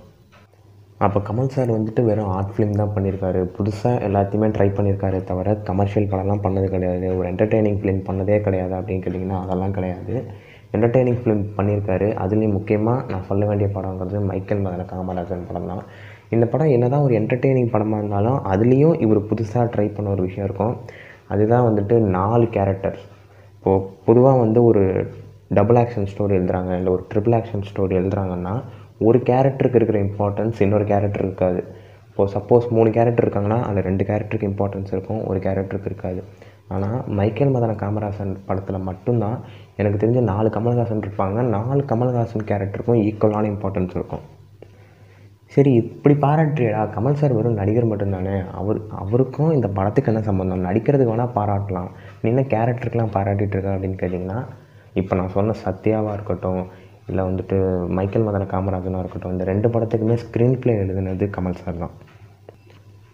அப்போ 1.07 1.19
கமல் 1.27 1.53
சார் 1.55 1.75
வந்துட்டு 1.77 2.03
வெறும் 2.07 2.31
ஆர்ட் 2.37 2.53
ஃபிலிம் 2.55 2.79
தான் 2.81 2.95
பண்ணியிருக்காரு. 2.95 3.41
புதுசாக 3.57 4.03
எல்லாத்தையுமே 4.07 4.47
ட்ரை 4.55 4.69
பண்ணியிருக்காரு 4.79 5.19
தவிர 5.29 5.55
கமர்ஷியல் 5.69 6.11
படம்லாம் 6.13 6.45
பண்ணது 6.47 6.69
கிடையாது. 6.75 7.07
ஒரு 7.19 7.27
என்டர்டெய்னிங் 7.33 7.81
ஃபிலிம் 7.83 8.03
பண்ணதே 8.09 8.39
கிடையாது 8.47 8.75
அப்படின்னு 8.79 9.05
கேட்டிங்கன்னா 9.05 9.41
அதெல்லாம் 9.45 9.77
கிடையாது. 9.79 10.15
என்டர்டெய்னிங் 10.77 11.21
ஃபிலிம் 11.21 11.45
பண்ணியிருக்காரு. 11.59 12.09
அதுலேயும் 12.23 12.57
முக்கியமாக 12.57 13.05
நான் 13.13 13.29
சொல்ல 13.29 13.45
வேண்டிய 13.51 13.69
படங்கிறது 13.77 14.19
மைக்கேல் 14.31 14.65
மதன 14.65 14.87
காமராஜன் 14.91 15.47
படம் 15.51 15.71
தான் 15.73 15.85
இந்த 16.35 16.45
படம் 16.53 16.75
என்ன 16.77 16.89
தான் 16.89 17.05
ஒரு 17.07 17.15
என்டர்டெய்னிங் 17.21 17.71
படமாக 17.75 18.01
இருந்தாலும் 18.03 18.39
அதுலேயும் 18.53 18.97
இவர் 19.05 19.21
புதுசாக 19.31 19.65
ட்ரை 19.75 19.87
பண்ண 19.95 20.11
ஒரு 20.11 20.23
விஷயம் 20.23 20.47
இருக்கும். 20.49 20.75
அதுதான் 21.33 21.67
வந்துட்டு 21.69 21.95
நாலு 22.19 22.47
கேரக்டர்ஸ் 22.57 23.05
இப்போது 23.57 23.87
பொதுவாக 24.07 24.39
வந்து 24.39 24.61
ஒரு 24.65 24.83
டபுள் 25.59 25.79
ஆக்ஷன் 25.83 26.09
ஸ்டோரி 26.13 26.35
எழுதுறாங்க 26.39 26.73
இல்லை 26.79 26.91
ஒரு 26.93 27.03
ட்ரிபிள் 27.13 27.37
ஆக்ஷன் 27.39 27.67
ஸ்டோரி 27.71 27.95
எழுதுறாங்கன்னா 28.01 28.55
ஒரு 29.09 29.19
கேரக்டருக்கு 29.31 29.79
இருக்கிற 29.81 29.99
இம்பார்ட்டன்ஸ் 30.07 30.63
இன்னொரு 30.65 30.85
கேரக்டர் 30.85 31.25
இருக்காது. 31.27 31.61
இப்போது 32.09 32.33
சப்போஸ் 32.37 32.65
மூணு 32.77 32.89
கேரக்டர் 32.97 33.27
இருக்காங்கன்னா 33.27 33.59
அதில் 33.67 33.87
ரெண்டு 33.89 34.05
கேரக்டருக்கு 34.05 34.49
இம்பார்ட்டன்ஸ் 34.53 34.93
இருக்கும் 34.95 35.21
ஒரு 35.31 35.39
கேரக்டருக்கு 35.45 35.91
இருக்காது. 35.91 36.21
ஆனால் 36.75 36.97
மைக்கேல் 37.19 37.55
மதன 37.55 37.75
காமராசன் 37.83 38.33
படத்தில் 38.49 38.87
மட்டும்தான் 38.89 39.37
எனக்கு 39.81 40.01
தெரிஞ்ச 40.03 40.23
நாலு 40.33 40.49
கமல்ஹாசன் 40.57 41.05
இருப்பாங்க. 41.07 41.39
நாலு 41.57 41.83
கமல்ஹாசன் 41.93 42.49
கேரக்டருக்கும் 42.51 43.01
ஈக்குவலான 43.07 43.51
இம்பார்ட்டன்ஸ் 43.55 43.97
இருக்கும். 43.99 44.25
சரி 45.55 45.71
இப்படி 45.83 46.15
பாராட்டுறியடா. 46.25 46.81
கமல் 46.95 47.19
சார் 47.21 47.37
வெறும் 47.37 47.59
நடிகர் 47.61 47.91
மட்டும்தானே. 47.91 48.35
அவர் 48.61 48.79
அவருக்கும் 49.03 49.55
இந்த 49.57 49.69
படத்துக்கு 49.79 50.11
என்ன 50.13 50.23
சம்மந்தம் 50.27 50.67
நடிக்கிறதுக்கு 50.69 51.13
வேணால் 51.13 51.37
பாராட்டலாம். 51.39 51.89
நீ 52.21 52.29
என்ன 52.33 52.45
கேரக்டருக்கெலாம் 52.55 53.15
பாராட்டிகிட்டு 53.17 53.57
இருக்க 53.57 53.77
அப்படின்னு 53.77 54.01
கேட்டிங்கன்னா 54.03 54.41
இப்போ 55.01 55.15
நான் 55.19 55.35
சொன்ன 55.37 55.57
சத்யாவாக 55.65 56.17
இருக்கட்டும் 56.19 56.63
இல்லை 57.11 57.23
வந்துட்டு 57.29 57.57
மைக்கேல் 57.97 58.27
மதன 58.29 58.47
காமராஜனாக 58.53 59.03
இருக்கட்டும் 59.05 59.35
இந்த 59.35 59.45
ரெண்டு 59.51 59.69
படத்துக்குமே 59.75 60.17
ஸ்க்ரீன் 60.25 60.57
ப்ளே 60.63 60.73
எழுதுனது 60.83 61.27
கமல் 61.37 61.61
சார் 61.63 61.83
தான். 61.83 61.95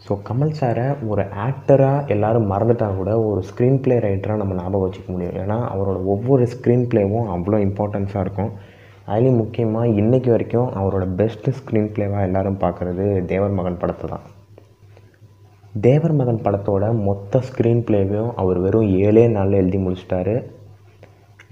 ஸோ 0.04 0.12
கமல் 0.28 0.56
சாரை 0.60 0.86
ஒரு 1.10 1.22
ஆக்டராக 1.46 2.10
எல்லோரும் 2.14 2.50
மறந்துட்டால் 2.52 2.98
கூட 3.00 3.12
ஒரு 3.28 3.40
ஸ்க்ரீன் 3.50 3.78
ப்ளே 3.84 3.96
ரைட்டராக 4.06 4.40
நம்ம 4.42 4.56
ஞாபகம் 4.60 4.86
வச்சுக்க 4.86 5.08
முடியும். 5.14 5.36
ஏன்னா 5.42 5.58
அவரோட 5.74 5.98
ஒவ்வொரு 6.14 6.46
ஸ்க்ரீன் 6.54 6.86
ப்ளேவும் 6.92 7.28
அவ்வளோ 7.34 7.60
இம்பார்ட்டன்ஸாக 7.68 8.24
இருக்கும். 8.26 8.52
அதுலேயும் 9.08 9.40
முக்கியமாக 9.40 9.94
இன்றைக்கி 10.00 10.30
வரைக்கும் 10.34 10.68
அவரோட 10.80 11.04
பெஸ்ட்டு 11.18 11.54
ஸ்க்ரீன் 11.56 11.90
ப்ளேவாக 11.94 12.26
எல்லோரும் 12.28 12.62
பார்க்குறது 12.62 13.06
தேவர் 13.30 13.56
மகன் 13.58 13.80
படத்தை 13.82 14.06
தான். 14.12 14.24
தேவர் 15.86 16.14
மகன் 16.18 16.44
படத்தோட 16.44 16.84
மொத்த 17.06 17.40
ஸ்க்ரீன் 17.48 17.82
ப்ளேவையும் 17.88 18.32
அவர் 18.42 18.58
வெறும் 18.64 18.90
ஏழே 19.06 19.24
நாளில் 19.36 19.60
எழுதி 19.62 19.78
முடிச்சிட்டாரு. 19.78 20.34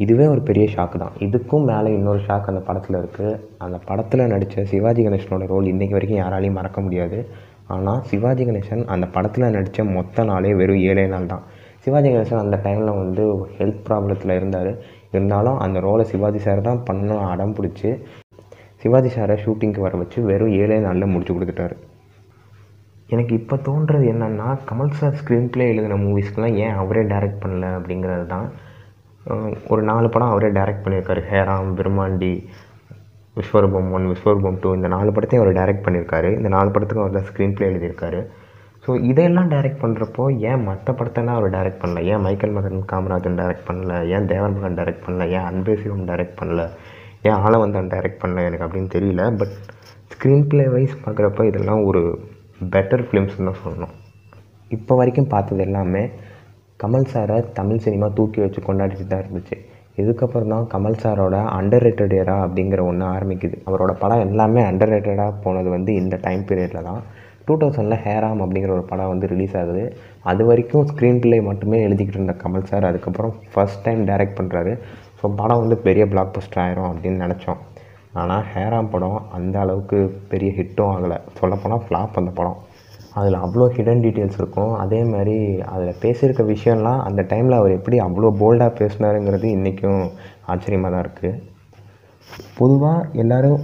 இதுவே 0.05 0.27
ஒரு 0.27 0.43
பெரிய 0.49 0.65
ஷாக்கு 0.75 0.99
தான். 1.03 1.17
இதுக்கும் 1.27 1.67
மேலே 1.71 1.89
இன்னொரு 1.97 2.21
ஷாக் 2.29 2.51
அந்த 2.53 2.63
படத்தில் 2.69 2.99
இருக்குது 3.01 3.33
அந்த 3.65 3.79
படத்தில் 3.89 4.31
நடித்த 4.33 4.65
சிவாஜி 4.73 5.03
கணேசனோட 5.07 5.47
ரோல் 5.53 5.71
இன்றைக்கி 5.73 5.97
வரைக்கும் 5.97 6.23
யாராலையும் 6.23 6.59
மறக்க 6.61 6.81
முடியாது. 6.81 7.19
ஆனால் 7.75 8.01
சிவாஜி 8.13 8.45
கணேசன் 8.45 8.85
அந்த 8.95 9.07
படத்தில் 9.17 9.53
நடித்த 9.57 9.85
மொத்த 9.97 10.25
நாளே 10.31 10.55
வெறும் 10.63 10.83
ஏழே 10.91 11.07
நாள் 11.07 11.31
தான். 11.35 11.45
சிவாஜி 11.85 12.09
கணேசன் 12.09 12.43
அந்த 12.45 12.57
டைமில் 12.65 12.99
வந்து 13.03 13.25
ஹெல்த் 13.59 13.85
ப்ராப்ளத்தில் 13.89 14.37
இருந்தார். 14.41 14.73
இருந்தாலும் 15.15 15.61
அந்த 15.65 15.79
ரோலை 15.87 16.05
சிவாஜி 16.11 16.41
சார் 16.47 16.69
தான் 16.69 16.85
பண்ணணும் 16.89 17.25
அடம் 17.33 17.55
பிடிச்சி 17.57 17.91
சிவாஜி 18.83 19.11
சாரை 19.15 19.35
ஷூட்டிங்க்கு 19.45 19.87
வர 19.87 19.97
வச்சு 20.03 20.19
வெறும் 20.29 20.55
ஏழே 20.61 20.77
நாளில் 20.87 21.13
முடிச்சு 21.15 21.35
கொடுத்துட்டாரு. 21.35 21.75
எனக்கு 23.15 23.33
இப்போ 23.41 23.57
தோன்றது 23.67 24.05
என்னென்னா 24.13 24.49
கமல் 24.69 24.97
சார் 25.01 25.17
ஸ்க்ரீன் 25.21 25.49
பிளே 25.55 25.65
எழுதின 25.73 25.99
மூவிஸ்க்கெலாம் 26.05 26.57
ஏன் 26.65 26.77
அவரே 26.83 27.03
டைரக்ட் 27.13 27.43
பண்ணல 27.43 27.71
அப்படிங்கிறது 27.79 28.27
தான். 28.35 28.47
ஒரு 29.73 29.83
நாலு 29.91 30.07
படம் 30.15 30.33
அவரே 30.35 30.51
டைரக்ட் 30.59 30.85
பண்ணியிருக்காரு. 30.85 31.23
ஹேராம் 31.33 31.73
பிரம்மாண்டி 31.81 32.33
விஸ்வரூபம் 33.37 33.91
ஒன் 33.97 34.09
விஸ்வரூபம் 34.13 34.59
டூ 34.63 34.71
இந்த 34.79 34.89
நாலு 34.95 35.11
படத்தையும் 35.17 35.43
அவர் 35.43 35.59
டைரக்ட் 35.61 35.85
பண்ணியிருக்காரு. 35.87 36.31
இந்த 36.39 36.49
நாலு 36.57 36.73
படத்துக்கும் 36.75 37.05
அவர் 37.05 37.19
தான் 37.19 37.29
ஸ்க்ரீன் 37.31 37.55
பிளே 37.59 37.69
எழுதியிருக்காரு. 37.73 38.21
ஸோ 38.87 38.91
இதையெல்லாம் 39.09 39.51
டைரக்ட் 39.51 39.83
பண்ணுறப்போ 39.83 40.25
ஏன் 40.51 40.63
மற்ற 40.69 40.93
படத்தெல்லாம் 40.93 41.37
அவர் 41.39 41.55
டைரக்ட் 41.57 41.83
பண்ணல? 41.83 42.01
ஏன் 42.13 42.21
மைக்கேல் 42.21 42.55
மகன் 42.57 42.81
காமராஜன் 42.93 43.37
டைரக்ட் 43.41 43.67
பண்ணல? 43.69 43.93
ஏன் 44.15 44.27
தேவன் 44.27 44.55
மகன் 44.57 44.79
டைரக்ட் 44.79 45.05
பண்ணல? 45.07 45.27
ஏன் 45.37 45.47
அன்பே 45.51 45.77
சிவம் 45.83 46.09
டைரக்ட் 46.09 46.39
பண்ணல? 46.41 46.63
ஏன் 47.23 47.39
ஆலவந்தான் 47.45 47.91
டைரக்ட் 47.95 48.21
பண்ணல? 48.23 48.45
எனக்கு 48.49 48.67
அப்படின்னு 48.67 48.91
தெரியல 48.97 49.25
பட் 49.37 49.55
ஸ்க்ரீன் 50.15 50.47
ப்ளே 50.49 50.65
வைஸ் 50.69 50.97
பார்க்குறப்ப 51.05 51.47
இதெல்லாம் 51.51 51.83
ஒரு 51.85 52.03
பெட்டர் 52.75 53.05
ஃபிலிம்ஸ்னு 53.07 53.49
தான் 53.51 53.63
சொல்லணும். 53.65 53.95
இப்போ 54.69 54.93
வரைக்கும் 54.97 55.27
பார்த்தது 55.27 55.63
எல்லாமே 55.63 56.03
கமல் 56.85 57.11
சாரை 57.13 57.53
தமிழ் 57.53 57.83
சினிமா 57.87 58.07
தூக்கி 58.09 58.41
வச்சு 58.41 58.61
கொண்டாடிட்டு 58.67 59.07
தான் 59.07 59.23
இருந்துச்சு. 59.25 59.57
இதுக்கப்புறம் 59.97 60.53
தான் 60.55 60.69
கமல் 60.75 61.01
சாரோட 61.03 61.37
அண்டர் 61.59 61.85
ரேட்டட் 61.87 62.15
ஏரா 62.21 62.37
அப்படிங்கிற 62.45 62.83
ஒன்று 62.91 63.05
ஆரம்பிக்குது. 63.07 63.57
அவரோட 63.67 63.93
படம் 63.99 64.25
எல்லாமே 64.29 64.61
அண்டர் 64.63 64.93
ரேட்டடாக 64.95 65.33
போனது 65.43 65.71
வந்து 65.71 65.95
இந்த 65.95 66.19
டைம் 66.23 66.41
பீரியடில் 66.41 66.89
தான். 66.91 67.03
டூ 67.47 67.55
தௌசண்டில் 67.61 68.03
ஹேராம் 68.05 68.43
அப்படிங்கிற 68.45 68.73
ஒரு 68.79 68.85
படம் 68.91 69.11
வந்து 69.13 69.31
ரிலீஸ் 69.33 69.55
ஆகுது. 69.61 69.85
அது 70.31 70.43
வரைக்கும் 70.49 70.87
ஸ்க்ரீன் 70.91 71.21
பிளே 71.23 71.39
மட்டுமே 71.51 71.79
எழுதிக்கிட்டு 71.87 72.21
இருந்த 72.21 72.35
கமல் 72.43 72.69
சார் 72.71 72.89
அதுக்கப்புறம் 72.91 73.33
ஃபர்ஸ்ட் 73.53 73.85
டைம் 73.87 74.03
டைரக்ட் 74.11 74.39
பண்ணுறாரு 74.41 74.73
ஸோ 75.21 75.29
படம் 75.41 75.63
வந்து 75.63 75.79
பெரிய 75.87 76.05
பிளாக் 76.13 76.35
பஸ்டர் 76.37 76.63
ஆயிரும் 76.65 76.89
அப்படின்னு 76.91 77.25
நினச்சோம். 77.25 77.61
ஆனால் 78.21 78.45
ஹேராம் 78.53 78.93
படம் 78.95 79.21
அந்த 79.37 79.57
அளவுக்கு 79.65 79.99
பெரிய 80.33 80.51
ஹிட்டும் 80.59 80.91
ஆகலை. 80.95 81.19
சொல்லப்போனால் 81.41 81.85
ஃப்ளாப் 81.87 82.19
அந்த 82.21 82.33
படம். 82.39 82.59
அதில் 83.21 83.37
அவ்வளோ 83.45 83.67
ஹிடன் 83.77 84.03
டீட்டெயில்ஸ் 84.05 84.39
இருக்கும். 84.41 84.73
அதே 84.83 85.01
மாதிரி 85.13 85.37
அதில் 85.75 85.99
பேசியிருக்க 86.03 86.43
விஷயம்லாம் 86.53 87.01
அந்த 87.09 87.23
டைமில் 87.33 87.59
அவர் 87.61 87.77
எப்படி 87.79 87.97
அவ்வளோ 88.07 88.31
போல்டாக 88.43 88.73
பேசினாருங்கிறது 88.81 89.49
இன்றைக்கும் 89.57 90.03
ஆச்சரியமாக 90.53 90.93
தான் 90.95 91.05
இருக்குது 91.07 91.41
பொதுவாக 92.59 93.09
எல்லோரும் 93.23 93.61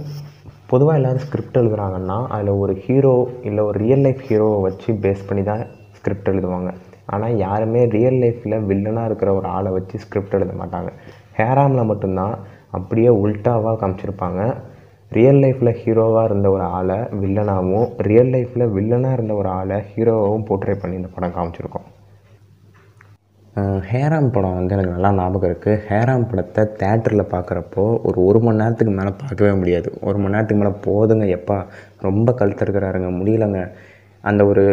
பொதுவாக 0.71 0.97
எல்லோரும் 0.99 1.23
ஸ்கிரிப்ட் 1.25 1.59
எழுதுறாங்கன்னா 1.59 2.17
அதில் 2.35 2.59
ஒரு 2.63 2.73
ஹீரோ 2.83 3.13
இல்லை 3.47 3.61
ஒரு 3.69 3.77
ரியல் 3.83 4.03
லைஃப் 4.05 4.21
ஹீரோவை 4.27 4.57
வச்சு 4.65 4.89
பேஸ் 5.03 5.25
பண்ணி 5.27 5.43
தான் 5.49 5.61
ஸ்கிரிப்ட் 5.97 6.29
எழுதுவாங்க. 6.31 6.69
ஆனால் 7.13 7.37
யாருமே 7.45 7.81
ரியல் 7.95 8.19
லைஃப்பில் 8.23 8.55
வில்லனாக 8.69 9.09
இருக்கிற 9.09 9.29
ஒரு 9.33 9.47
ஆளை 9.57 9.69
வச்சு 9.77 9.95
ஸ்கிரிப்ட் 10.03 10.35
எழுத 10.39 10.55
மாட்டாங்க. 10.61 10.89
ஹேராமில் 11.39 11.89
மட்டும்தான் 11.91 12.35
அப்படியே 12.77 13.11
உல்ட்டாவாக 13.23 13.75
காமிச்சிருப்பாங்க. 13.83 14.41
ரியல் 15.17 15.41
லைஃப்பில் 15.43 15.77
ஹீரோவாக 15.81 16.27
இருந்த 16.29 16.47
ஒரு 16.55 16.65
ஆளை 16.79 16.97
வில்லனாகவும் 17.21 17.87
ரியல் 18.09 18.33
லைஃப்பில் 18.35 18.73
வில்லனாக 18.77 19.17
இருந்த 19.19 19.35
ஒரு 19.41 19.49
ஆளை 19.59 19.79
ஹீரோவாகவும் 19.93 20.47
போர்ட்ரேட் 20.49 20.81
பண்ணி 20.83 20.99
இந்த 21.01 21.11
படம் 21.15 21.35
காமிச்சிருக்கோம். 21.37 21.87
ஹேராம் 23.89 24.31
படம் 24.31 24.55
வந்து 24.55 24.75
எனக்கு 24.75 24.91
நல்லா 24.91 25.11
ஞாபகம் 25.11 25.49
இருக்குது 25.49 25.79
ஹேராம் 25.89 26.25
படத்தை 26.29 26.63
தேட்டரில் 26.81 27.31
பார்க்குறப்போ 27.33 27.83
ஒரு 28.03 28.17
ஒரு 28.23 28.39
மணி 28.39 28.57
நேரத்துக்கு 28.57 28.93
மேலே 28.93 29.11
பார்க்கவே 29.17 29.51
முடியாது. 29.53 29.89
ஒரு 30.01 30.17
மணி 30.17 30.33
நேரத்துக்கு 30.35 30.63
மேலே 30.63 30.73
போதுங்க 30.87 31.25
எப்பா? 31.37 31.57
ரொம்ப 31.99 32.35
கழுத்திருக்கிறாருங்க 32.39 33.09
முடியலங்க. 33.19 33.61
அந்த 34.23 34.45
ஒரு 34.45 34.65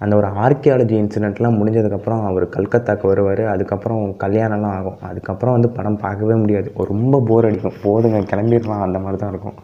அந்த 0.00 0.16
ஒரு 0.16 0.26
ஆர்கியாலஜி 0.26 0.94
இன்சிடெண்ட்லாம் 1.02 1.58
முடிஞ்சதுக்கப்புறம் 1.58 2.24
அவர் 2.24 2.44
கல்கத்தாக்கு 2.48 3.06
வருவார். 3.06 3.44
அதுக்கப்புறம் 3.44 4.02
கல்யாணம்லாம் 4.24 4.76
ஆகும். 4.78 4.98
அதுக்கப்புறம் 5.00 5.54
வந்து 5.54 5.70
படம் 5.70 6.02
பார்க்கவே 6.06 6.34
முடியாது. 6.34 6.72
ரொம்ப 6.92 7.22
போர் 7.28 7.44
அடிக்கும். 7.44 7.80
போதுங்க 7.84 8.20
கிளம்பிடலாம். 8.32 8.84
அந்த 8.88 8.98
மாதிரி 8.98 9.20
தான் 9.22 9.32
இருக்கும். 9.34 9.56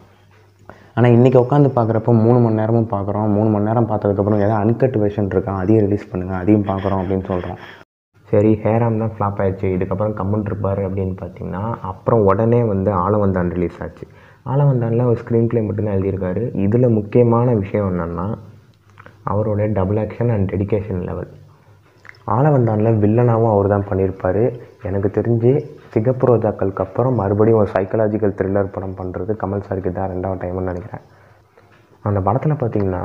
ஆனால் 0.97 1.11
இன்றைக்கி 1.11 1.37
உட்காந்து 1.43 1.69
பார்க்குறப்போ 1.75 2.11
மூணு 2.23 2.39
மணி 2.39 2.57
நேரமும் 2.59 2.89
பார்க்குறோம். 2.91 3.29
மூணு 3.35 3.49
மணி 3.49 3.67
நேரம் 3.67 3.87
பார்த்ததுக்கப்புறம் 3.89 4.41
ஏதாவது 4.45 4.57
அன்கட் 4.63 4.97
வெர்ஷன் 5.03 5.29
இருக்கா 5.33 5.53
அதையும் 5.61 5.83
ரிலீஸ் 5.85 6.09
பண்ணுங்கள் 6.11 6.39
அதையும் 6.41 6.65
பார்க்குறோம் 6.67 6.99
அப்படின்னு 7.03 7.25
சொல்கிறோம் 7.29 7.57
சரி 8.31 8.51
ஹேராம் 8.63 8.99
தான் 9.01 9.13
ஃப்ளாப் 9.15 9.39
ஆயிடுச்சு. 9.43 9.67
இதுக்கப்புறம் 9.75 10.13
கம்மன் 10.19 10.45
இருப்பார் 10.45 10.81
அப்படின்னு 10.87 11.15
பார்த்தீங்கன்னா 11.21 11.63
அப்புறம் 11.91 12.23
உடனே 12.29 12.63
வந்து 12.63 12.91
ஆலவந்தான் 13.05 13.49
ரிலீஸ் 13.55 13.79
ஆச்சு. 13.85 14.05
ஆலவந்தானில் 14.51 15.05
ஒரு 15.05 15.17
ஸ்க்ரீன் 15.23 15.49
ப்ளே 15.51 15.61
மட்டும்தான் 15.61 15.97
எழுதியிருக்காரு. 15.97 16.43
இதில் 16.65 16.95
முக்கியமான 16.97 17.53
விஷயம் 17.63 17.89
என்னென்னா 17.91 18.27
அவரோட 19.33 19.67
double 19.79 20.01
action 20.05 20.31
and 20.35 20.49
dedication 20.53 21.03
level 21.09 21.31
ஆலவந்தானில் 22.37 22.99
வில்லனாகவும் 23.03 23.53
அவர் 23.53 23.73
தான் 23.75 23.89
பண்ணியிருப்பார். 23.89 24.43
எனக்கு 24.89 25.09
தெரிஞ்சு 25.19 25.51
சிகப்பு 25.93 26.27
ரோஜாக்களுக்கு 26.29 26.83
அப்புறம் 26.85 27.19
மறுபடியும் 27.21 27.59
ஒரு 27.63 27.69
சைக்கலாஜிக்கல் 27.75 28.37
த்ரில்லர் 28.39 28.73
படம் 28.75 28.97
பண்ணுறது 28.99 29.33
கமல் 29.41 29.65
சாருக்கு 29.67 29.91
தான் 29.97 30.11
ரெண்டாவது 30.13 30.41
டைம்னு 30.43 30.71
நினைக்கிறேன். 30.71 31.03
அந்த 32.07 32.19
படத்தில் 32.27 32.59
பார்த்தீங்கன்னா 32.61 33.01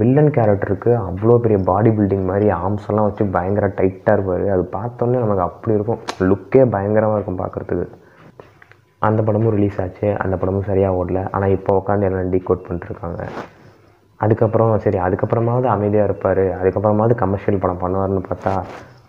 வில்லன் 0.00 0.30
கேரக்டருக்கு 0.36 0.90
அவ்வளோ 1.06 1.34
பெரிய 1.44 1.58
பாடி 1.70 1.90
பில்டிங் 1.96 2.28
மாதிரி 2.30 2.46
ஆர்ம்ஸ் 2.58 2.86
எல்லாம் 2.90 3.06
வச்சு 3.08 3.24
பயங்கர 3.36 3.66
டைட்டாக 3.78 4.14
இருப்பார். 4.16 4.44
அது 4.54 4.64
பார்த்தோன்னே 4.76 5.18
நமக்கு 5.24 5.44
அப்படி 5.48 5.76
இருக்கும். 5.78 6.00
லுக்கே 6.30 6.62
பயங்கரமாக 6.74 7.18
இருக்கும் 7.18 7.40
பார்க்குறதுக்கு 7.42 7.86
அந்த 9.08 9.20
படமும் 9.26 9.54
ரிலீஸ் 9.56 9.80
ஆச்சு. 9.82 10.08
அந்த 10.22 10.34
படமும் 10.42 10.68
சரியாக 10.70 10.98
ஓடல. 11.00 11.20
ஆனால் 11.34 11.54
இப்போ 11.56 11.74
உட்காந்து 11.80 12.06
எல்லாம் 12.08 12.32
டீகோட் 12.34 12.64
பண்ணிட்டுருக்காங்க. 12.66 13.22
அதுக்கப்புறம் 14.24 14.72
சரி 14.84 14.98
அதுக்கப்புறமாவது 15.06 15.68
அமைதியாக 15.74 16.08
இருப்பார். 16.10 16.44
அதுக்கப்புறமாவது 16.60 17.16
கமர்ஷியல் 17.24 17.62
படம் 17.64 17.82
பண்ணுவார்னு 17.82 18.22
பார்த்தா 18.30 18.54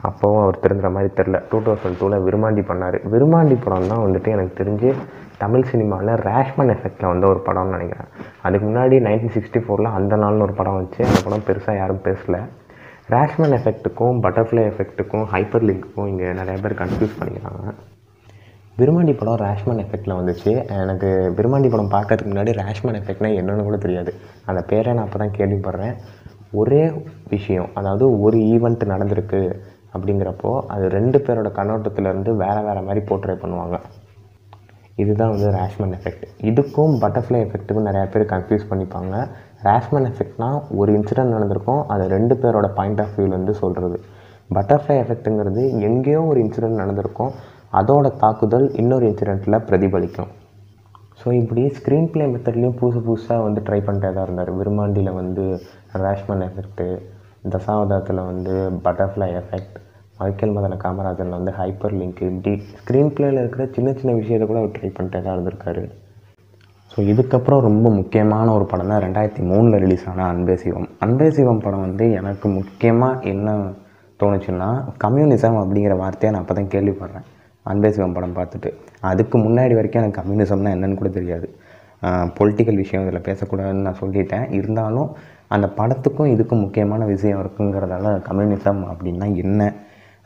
அப்போவும் 0.08 0.42
அவர் 0.44 0.62
திருந்துற 0.64 0.90
மாதிரி 0.96 1.10
தெரில 1.18 1.38
டூ 1.52 1.58
தௌசண்ட் 1.66 1.98
டூவில் 2.00 2.24
விருமாண்டி 2.26 2.62
பண்ணார். 2.70 2.98
விருமாண்டி 3.14 3.56
படம் 3.64 3.90
தான் 3.92 4.04
வந்துட்டு 4.06 4.30
எனக்கு 4.36 4.54
தெரிஞ்சு 4.60 4.90
தமிழ் 5.42 5.68
சினிமாவில் 5.72 6.12
ரேஷ்மன் 6.28 6.72
எஃபெக்டில் 6.76 7.10
வந்த 7.12 7.26
ஒரு 7.34 7.42
படம்னு 7.48 7.76
நினைக்கிறேன். 7.78 8.10
அதுக்கு 8.48 8.66
முன்னாடி 8.70 8.96
நைன்டீன் 9.08 9.36
சிக்ஸ்டி 9.36 9.60
ஃபோரில் 9.66 9.96
அந்த 9.98 10.16
நாள்னு 10.22 10.46
ஒரு 10.48 10.56
படம் 10.60 10.80
வச்சு 10.80 11.02
அந்த 11.10 11.20
படம் 11.26 11.46
பெருசாக 11.50 11.76
யாரும் 11.82 12.04
பேசல. 12.08 12.38
ரேஷ்மன் 13.14 13.56
எஃபெக்ட்டுக்கும் 13.58 14.18
பட்டர்ஃப்ளை 14.26 14.64
எஃபெக்ட்டுக்கும் 14.72 15.26
ஹைப்பர் 15.34 15.66
லிங்க்குக்கும் 15.70 16.10
இங்கே 16.12 16.28
நிறைய 16.40 16.58
பேர் 16.64 16.80
கன்ஃபியூஸ் 16.82 17.18
பண்ணிக்கிறாங்க. 17.20 17.74
விருமாண்டி 18.82 19.14
படம் 19.22 19.40
ரேஷ்மன் 19.46 19.82
எஃபெக்டில் 19.84 20.18
வந்துச்சு. 20.20 20.52
எனக்கு 20.84 21.10
விருமாண்டி 21.38 21.70
படம் 21.74 21.94
பார்க்கறதுக்கு 21.96 22.34
முன்னாடி 22.34 22.52
ரேஷ்மன் 22.62 23.00
எஃபெக்ட்னா 23.00 23.32
என்னென்னு 23.40 23.68
கூட 23.70 23.80
தெரியாது. 23.86 24.14
அந்த 24.50 24.62
பேரை 24.72 24.94
நான் 24.98 25.08
அப்போ 25.08 25.20
தான் 25.24 25.36
கேள்விப்படுறேன். 25.40 25.96
ஒரே 26.60 26.84
விஷயம் 27.34 27.70
அதாவது 27.80 28.06
ஒரு 28.26 28.38
ஈவெண்ட் 28.54 28.86
நடந்திருக்கு. 28.94 29.42
அப்படிங்கிறப்போ 29.94 30.52
அது 30.74 30.86
ரெண்டு 30.98 31.20
பேரோட 31.26 31.50
கண்ணோட்டத்துலேருந்து 31.60 32.34
வேறு 32.44 32.62
வேறு 32.68 32.82
மாதிரி 32.88 33.02
போர்ட்ரே 33.10 33.36
பண்ணுவாங்க. 33.44 33.78
இதுதான் 35.02 35.32
வந்து 35.34 35.50
ரேஷ்மன் 35.58 35.94
எஃபெக்ட் 35.98 36.26
இதுக்கும் 36.50 36.94
பட்டர்ஃப்ளை 37.04 37.40
எஃபெக்ட்டுக்கும் 37.46 37.88
நிறையா 37.90 38.08
பேர் 38.14 38.26
கன்ஃபியூஸ் 38.34 38.66
பண்ணிப்பாங்க. 38.72 39.14
ரேஷ்மன் 39.68 40.08
எஃபெக்ட்னால் 40.10 40.58
ஒரு 40.80 40.90
இன்சிடென்ட் 40.98 41.36
நடந்திருக்கும் 41.36 41.82
அது 41.94 42.04
ரெண்டு 42.16 42.36
பேரோட 42.42 42.68
பாயிண்ட் 42.80 43.02
ஆஃப் 43.04 43.16
வியூலேருந்து 43.20 43.56
சொல்கிறது 43.62 44.00
பட்டர்ஃப்ளை 44.58 44.98
எஃபெக்ட்டுங்கிறது 45.04 45.64
எங்கேயோ 45.88 46.22
ஒரு 46.32 46.40
இன்சிடென்ட் 46.46 46.82
நடந்திருக்கும் 46.82 47.32
அதோட 47.80 48.08
தாக்குதல் 48.24 48.68
இன்னொரு 48.82 49.06
இன்சிடெண்ட்டில் 49.10 49.64
பிரதிபலிக்கும். 49.70 50.30
ஸோ 51.22 51.28
இப்படி 51.40 51.64
ஸ்க்ரீன் 51.78 52.10
ப்ளே 52.12 52.26
மெத்தட்லேயும் 52.34 52.78
புதுசு 52.80 53.00
புதுசாக 53.08 53.46
வந்து 53.46 53.62
ட்ரை 53.68 53.80
பண்ணிட்டே 53.88 54.10
தான் 54.16 54.26
இருந்தார். 54.28 54.52
விருமாண்டியில் 54.60 55.18
வந்து 55.22 55.46
ரேஷ்மன் 56.04 56.44
எஃபெக்ட்டு 56.48 56.88
தசாவதாரத்தில் 57.54 58.28
வந்து 58.32 58.54
பட்டர்ஃப்ளை 58.86 59.28
எஃபெக்ட் 59.42 59.78
மைக்கேல் 60.20 60.56
மதன 60.56 60.78
காமராஜனில் 60.84 61.38
வந்து 61.38 61.52
ஹைப்பர் 61.60 61.98
லிங்க் 62.00 62.24
டி 62.46 62.54
ஸ்க்ரீன் 62.80 63.12
பிளேயில் 63.16 63.42
இருக்கிற 63.42 63.66
சின்ன 63.76 63.90
சின்ன 64.00 64.14
விஷயத்தை 64.22 64.46
கூட 64.48 64.60
அவர் 64.62 64.76
ட்ரை 64.78 64.90
பண்ணிட்டே 64.98 65.20
தான் 65.26 65.36
இருந்திருக்காரு 65.36 65.84
ஸோ 66.92 67.00
இதுக்கப்புறம் 67.12 67.62
ரொம்ப 67.68 67.88
முக்கியமான 67.98 68.48
ஒரு 68.58 68.66
படம் 68.72 68.92
தான் 68.92 69.02
ரெண்டாயிரத்தி 69.06 69.42
மூணில் 69.50 69.78
ரிலீஸ் 69.84 70.06
ஆன 70.12 70.26
அன்பே 70.34 70.56
சிவம். 70.64 70.88
அன்பே 71.06 71.28
சிவம் 71.36 71.62
படம் 71.66 71.84
வந்து 71.88 72.06
எனக்கு 72.20 72.48
முக்கியமாக 72.58 73.30
என்ன 73.34 73.50
தோணுச்சுன்னா 74.20 74.70
கம்யூனிசம் 75.04 75.60
அப்படிங்கிற 75.64 75.96
வார்த்தையை 76.02 76.32
நான் 76.34 76.44
அப்போ 76.44 76.56
தான் 76.60 76.72
கேள்விப்படுறேன். 76.74 77.26
அன்பே 77.66 77.90
சிவம் 77.96 78.16
படம் 78.18 78.36
பார்த்துட்டு. 78.40 78.70
அதுக்கு 79.10 79.38
முன்னாடி 79.46 79.74
வரைக்கும் 79.80 80.02
எனக்கு 80.04 80.20
கம்யூனிசம்னா 80.22 80.72
என்னன்னு 80.76 81.00
கூட 81.02 81.12
தெரியாது. 81.20 81.48
பொலிட்டிக்கல் 82.40 82.82
விஷயம் 82.84 83.06
இதில் 83.06 83.28
பேசக்கூடாதுன்னு 83.30 83.86
நான் 83.88 84.02
சொல்லிட்டேன். 84.04 84.46
இருந்தாலும் 84.60 85.10
அந்த 85.56 85.68
படத்துக்கும் 85.78 86.32
இதுக்கும் 86.34 86.64
முக்கியமான 86.66 87.06
விஷயம் 87.06 87.42
இருக்குங்கிறதால 87.44 88.16
கம்யூனிசம் 88.28 88.82
அப்படின்னா 88.92 89.28
என்ன 89.44 89.62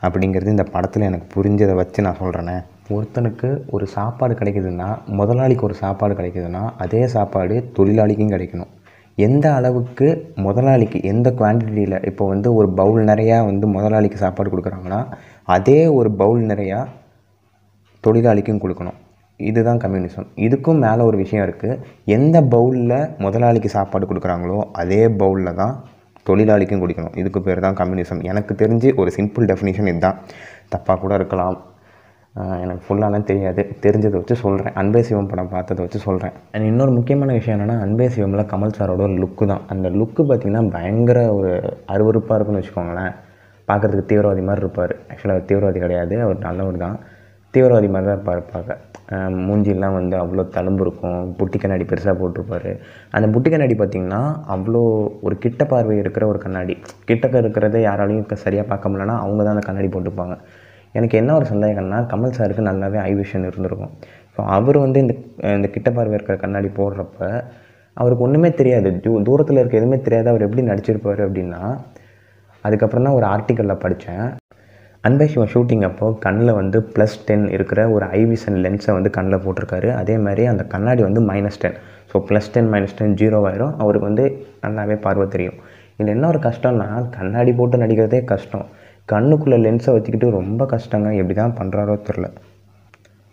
அப்படிங்கிறது 0.02 0.54
இந்த 0.54 0.64
படத்தில் 0.74 1.08
எனக்கு 1.08 1.28
புரிஞ்சதை 1.34 1.74
வச்சு 1.80 2.00
நான் 2.06 2.20
சொல்கிறேனே 2.22 2.56
ஒருத்தனுக்கு 2.94 3.48
ஒரு 3.66 3.86
சாப்பாடு 3.96 4.34
கிடைக்குதுன்னா 4.34 4.88
முதலாளிக்கு 5.18 5.64
ஒரு 5.64 5.74
சாப்பாடு 5.74 6.14
கிடைக்குதுன்னா 6.14 6.62
அதே 6.84 7.02
சாப்பாடு 7.06 7.54
தொழிலாளிக்கும் 7.76 8.34
கிடைக்கணும். 8.34 8.72
எந்த 9.18 9.46
அளவுக்கு 9.54 10.06
முதலாளிக்கு 10.46 10.98
எந்த 11.12 11.28
குவான்டிட்டியில் 11.30 11.96
இப்போ 12.10 12.24
வந்து 12.28 12.48
ஒரு 12.54 12.68
பவுல் 12.80 13.04
நிறையா 13.04 13.38
வந்து 13.44 13.66
முதலாளிக்கு 13.66 14.18
சாப்பாடு 14.18 14.50
கொடுக்குறாங்கன்னா 14.50 15.00
அதே 15.56 15.80
ஒரு 15.98 16.10
பவுல் 16.22 16.42
நிறையா 16.42 16.80
தொழிலாளிக்கும் 18.04 18.62
கொடுக்கணும். 18.64 18.98
இதுதான் 19.40 19.80
கம்யூனிசம் 19.84 20.26
இதுக்கும் 20.46 20.82
மேலே 20.84 21.02
ஒரு 21.08 21.16
விஷயம் 21.22 21.44
இருக்குது 21.46 21.78
எந்த 22.16 22.36
பவுலில் 22.54 22.96
முதலாளிக்கு 23.24 23.70
சாப்பாடு 23.76 24.04
கொடுக்குறாங்களோ 24.10 24.58
அதே 24.82 25.02
பவுலில் 25.20 25.58
தான் 25.60 25.74
தொழிலாளிக்கும் 26.28 26.82
குடிக்கணும். 26.82 27.14
இதுக்கு 27.20 27.40
பேர் 27.46 27.64
தான் 27.64 27.78
கம்யூனிசம் 27.80 28.20
எனக்கு 28.30 28.52
தெரிஞ்சு 28.62 28.90
ஒரு 29.00 29.10
சிம்பிள் 29.16 29.48
டெஃபினிஷன் 29.50 29.90
இதுதான். 29.92 30.18
தப்பாக 30.74 30.96
கூட 31.02 31.14
இருக்கலாம். 31.20 31.56
எனக்கு 32.62 32.82
ஃபுல்லாலாம் 32.86 33.26
தெரியாது. 33.30 33.62
தெரிஞ்சதை 33.84 34.16
வச்சு 34.20 34.36
சொல்கிறேன் 34.44 34.76
அன்பே 34.80 35.00
சிவம் 35.08 35.28
படம் 35.32 35.50
பார்த்ததை 35.52 35.82
வச்சு 35.84 35.98
சொல்கிறேன் 36.06 36.34
அண்ட் 36.54 36.68
இன்னொரு 36.70 36.92
முக்கியமான 36.96 37.34
விஷயம் 37.38 37.56
என்னென்னா 37.56 37.76
அன்பே 37.84 38.06
சிவமில் 38.14 38.48
கமல் 38.52 38.74
சாரோட 38.78 39.02
ஒரு 39.08 39.18
லுக்கு 39.24 39.46
தான். 39.52 39.62
அந்த 39.74 39.88
லுக்கு 39.98 40.22
பார்த்திங்கன்னா 40.30 40.64
பயங்கர 40.76 41.18
ஒரு 41.36 41.52
அருவருப்பாக 41.94 42.38
இருக்குன்னு 42.38 42.62
வச்சுக்கோங்களேன். 42.62 43.12
பார்க்குறதுக்கு 43.68 44.10
தீவிரவாதி 44.12 44.42
மாதிரி 44.48 44.64
இருப்பார். 44.64 44.94
ஆக்சுவலாக 45.10 45.36
அவர் 45.36 45.48
தீவிரவாதி 45.50 45.80
கிடையாது. 45.84 46.16
அவர் 46.24 46.44
நல்லவர் 46.48 46.82
தான். 46.86 46.96
தீவிரவாதி 47.54 47.90
மாதிரி 47.94 48.08
தான் 48.10 48.18
இருப்பார் 48.18 48.42
பார்க்க. 48.54 48.80
மூஞ்சிலாம் 49.46 49.96
வந்து 49.98 50.16
அவ்வளோ 50.22 50.42
தழும்பு 50.56 50.82
இருக்கும். 50.86 51.18
புட்டி 51.38 51.58
கண்ணாடி 51.62 51.84
பெருசாக 51.90 52.14
போட்டிருப்பாரு. 52.20 52.70
அந்த 53.16 53.26
புட்டி 53.34 53.48
கண்ணாடி 53.52 53.74
பார்த்திங்கன்னா 53.80 54.20
அவ்வளோ 54.54 54.82
ஒரு 55.26 55.36
கிட்ட 55.44 55.64
பார்வை 55.72 55.96
இருக்கிற 56.02 56.26
ஒரு 56.32 56.40
கண்ணாடி. 56.44 56.76
கிட்டக்க 57.08 57.42
இருக்கிறத 57.44 57.80
யாராலையும் 57.88 58.28
சரியாக 58.44 58.66
பார்க்க 58.72 58.92
முடியலன்னா 58.92 59.16
அவங்க 59.24 59.40
தான் 59.44 59.56
அந்த 59.56 59.66
கண்ணாடி 59.68 59.90
போட்டுப்பாங்க. 59.96 60.36
எனக்கு 60.98 61.16
என்ன 61.20 61.30
ஒரு 61.38 61.46
சந்தேகம்னா 61.52 62.00
கமல் 62.12 62.36
சாருக்கு 62.38 62.68
நல்லாவே 62.70 62.98
ஐவிஷன் 63.10 63.46
இருந்திருக்கும். 63.48 63.92
ஸோ 64.34 64.40
அவர் 64.56 64.78
வந்து 64.84 64.98
இந்த 65.04 65.14
இந்த 65.56 65.68
கிட்ட 65.76 65.88
பார்வை 65.96 66.14
இருக்கிற 66.18 66.36
கண்ணாடி 66.44 66.68
போடுறப்ப 66.78 67.20
அவருக்கு 67.96 68.24
ஒன்றுமே 68.26 68.48
தெரியாது. 68.60 68.88
தூ 69.04 69.10
தூரத்தில் 69.28 69.60
இருக்க 69.60 69.76
எதுவுமே 69.80 69.98
தெரியாது. 70.06 70.28
அவர் 70.32 70.46
எப்படி 70.46 70.64
நடிச்சிருப்பார் 70.70 71.22
அப்படின்னா 71.26 71.60
அதுக்கப்புறம் 72.64 73.06
தான் 73.06 73.16
ஒரு 73.18 73.26
ஆர்டிக்கலில் 73.34 73.82
படித்தேன் 73.84 74.26
அன்பை 75.06 75.26
சிவம் 75.30 75.50
ஷூட்டிங் 75.52 75.82
அப்போது 75.88 76.14
கண்ணில் 76.24 76.52
வந்து 76.58 76.78
ப்ளஸ் 76.92 77.16
டென் 77.28 77.44
இருக்கிற 77.54 77.80
ஒரு 77.94 78.04
ஐவிசன் 78.18 78.56
லென்ஸை 78.64 78.92
வந்து 78.98 79.10
கண்ணில் 79.16 79.42
போட்டிருக்காரு. 79.44 79.88
அதே 80.00 80.14
மாதிரி 80.26 80.42
அந்த 80.52 80.62
கண்ணாடி 80.74 81.02
வந்து 81.06 81.20
minus 81.30 81.60
ten 81.62 81.76
so 82.10 82.22
plus 82.28 82.48
ten 82.54 82.70
minus 82.74 82.96
ten 82.98 83.16
zero 83.22 83.38
ஆயிரும். 83.48 83.74
அவருக்கு 83.82 84.08
வந்து 84.10 84.24
நல்லாவே 84.64 84.96
பார்வை 85.06 85.26
தெரியும். 85.34 85.58
இதில் 85.96 86.14
என்ன 86.14 86.28
ஒரு 86.32 86.40
கஷ்டம்னா 86.48 86.88
கண்ணாடி 87.18 87.52
போட்டு 87.58 87.82
நடிக்கிறதே 87.82 88.20
கஷ்டம். 88.32 88.66
கண்ணுக்குள்ளே 89.12 89.58
லென்ஸை 89.66 89.92
வச்சுக்கிட்டு 89.96 90.30
ரொம்ப 90.38 90.62
கஷ்டங்க. 90.74 91.10
எப்படி 91.20 91.36
தான் 91.42 91.56
பண்ணுறாரோ 91.60 91.96
தெரில 92.08 92.28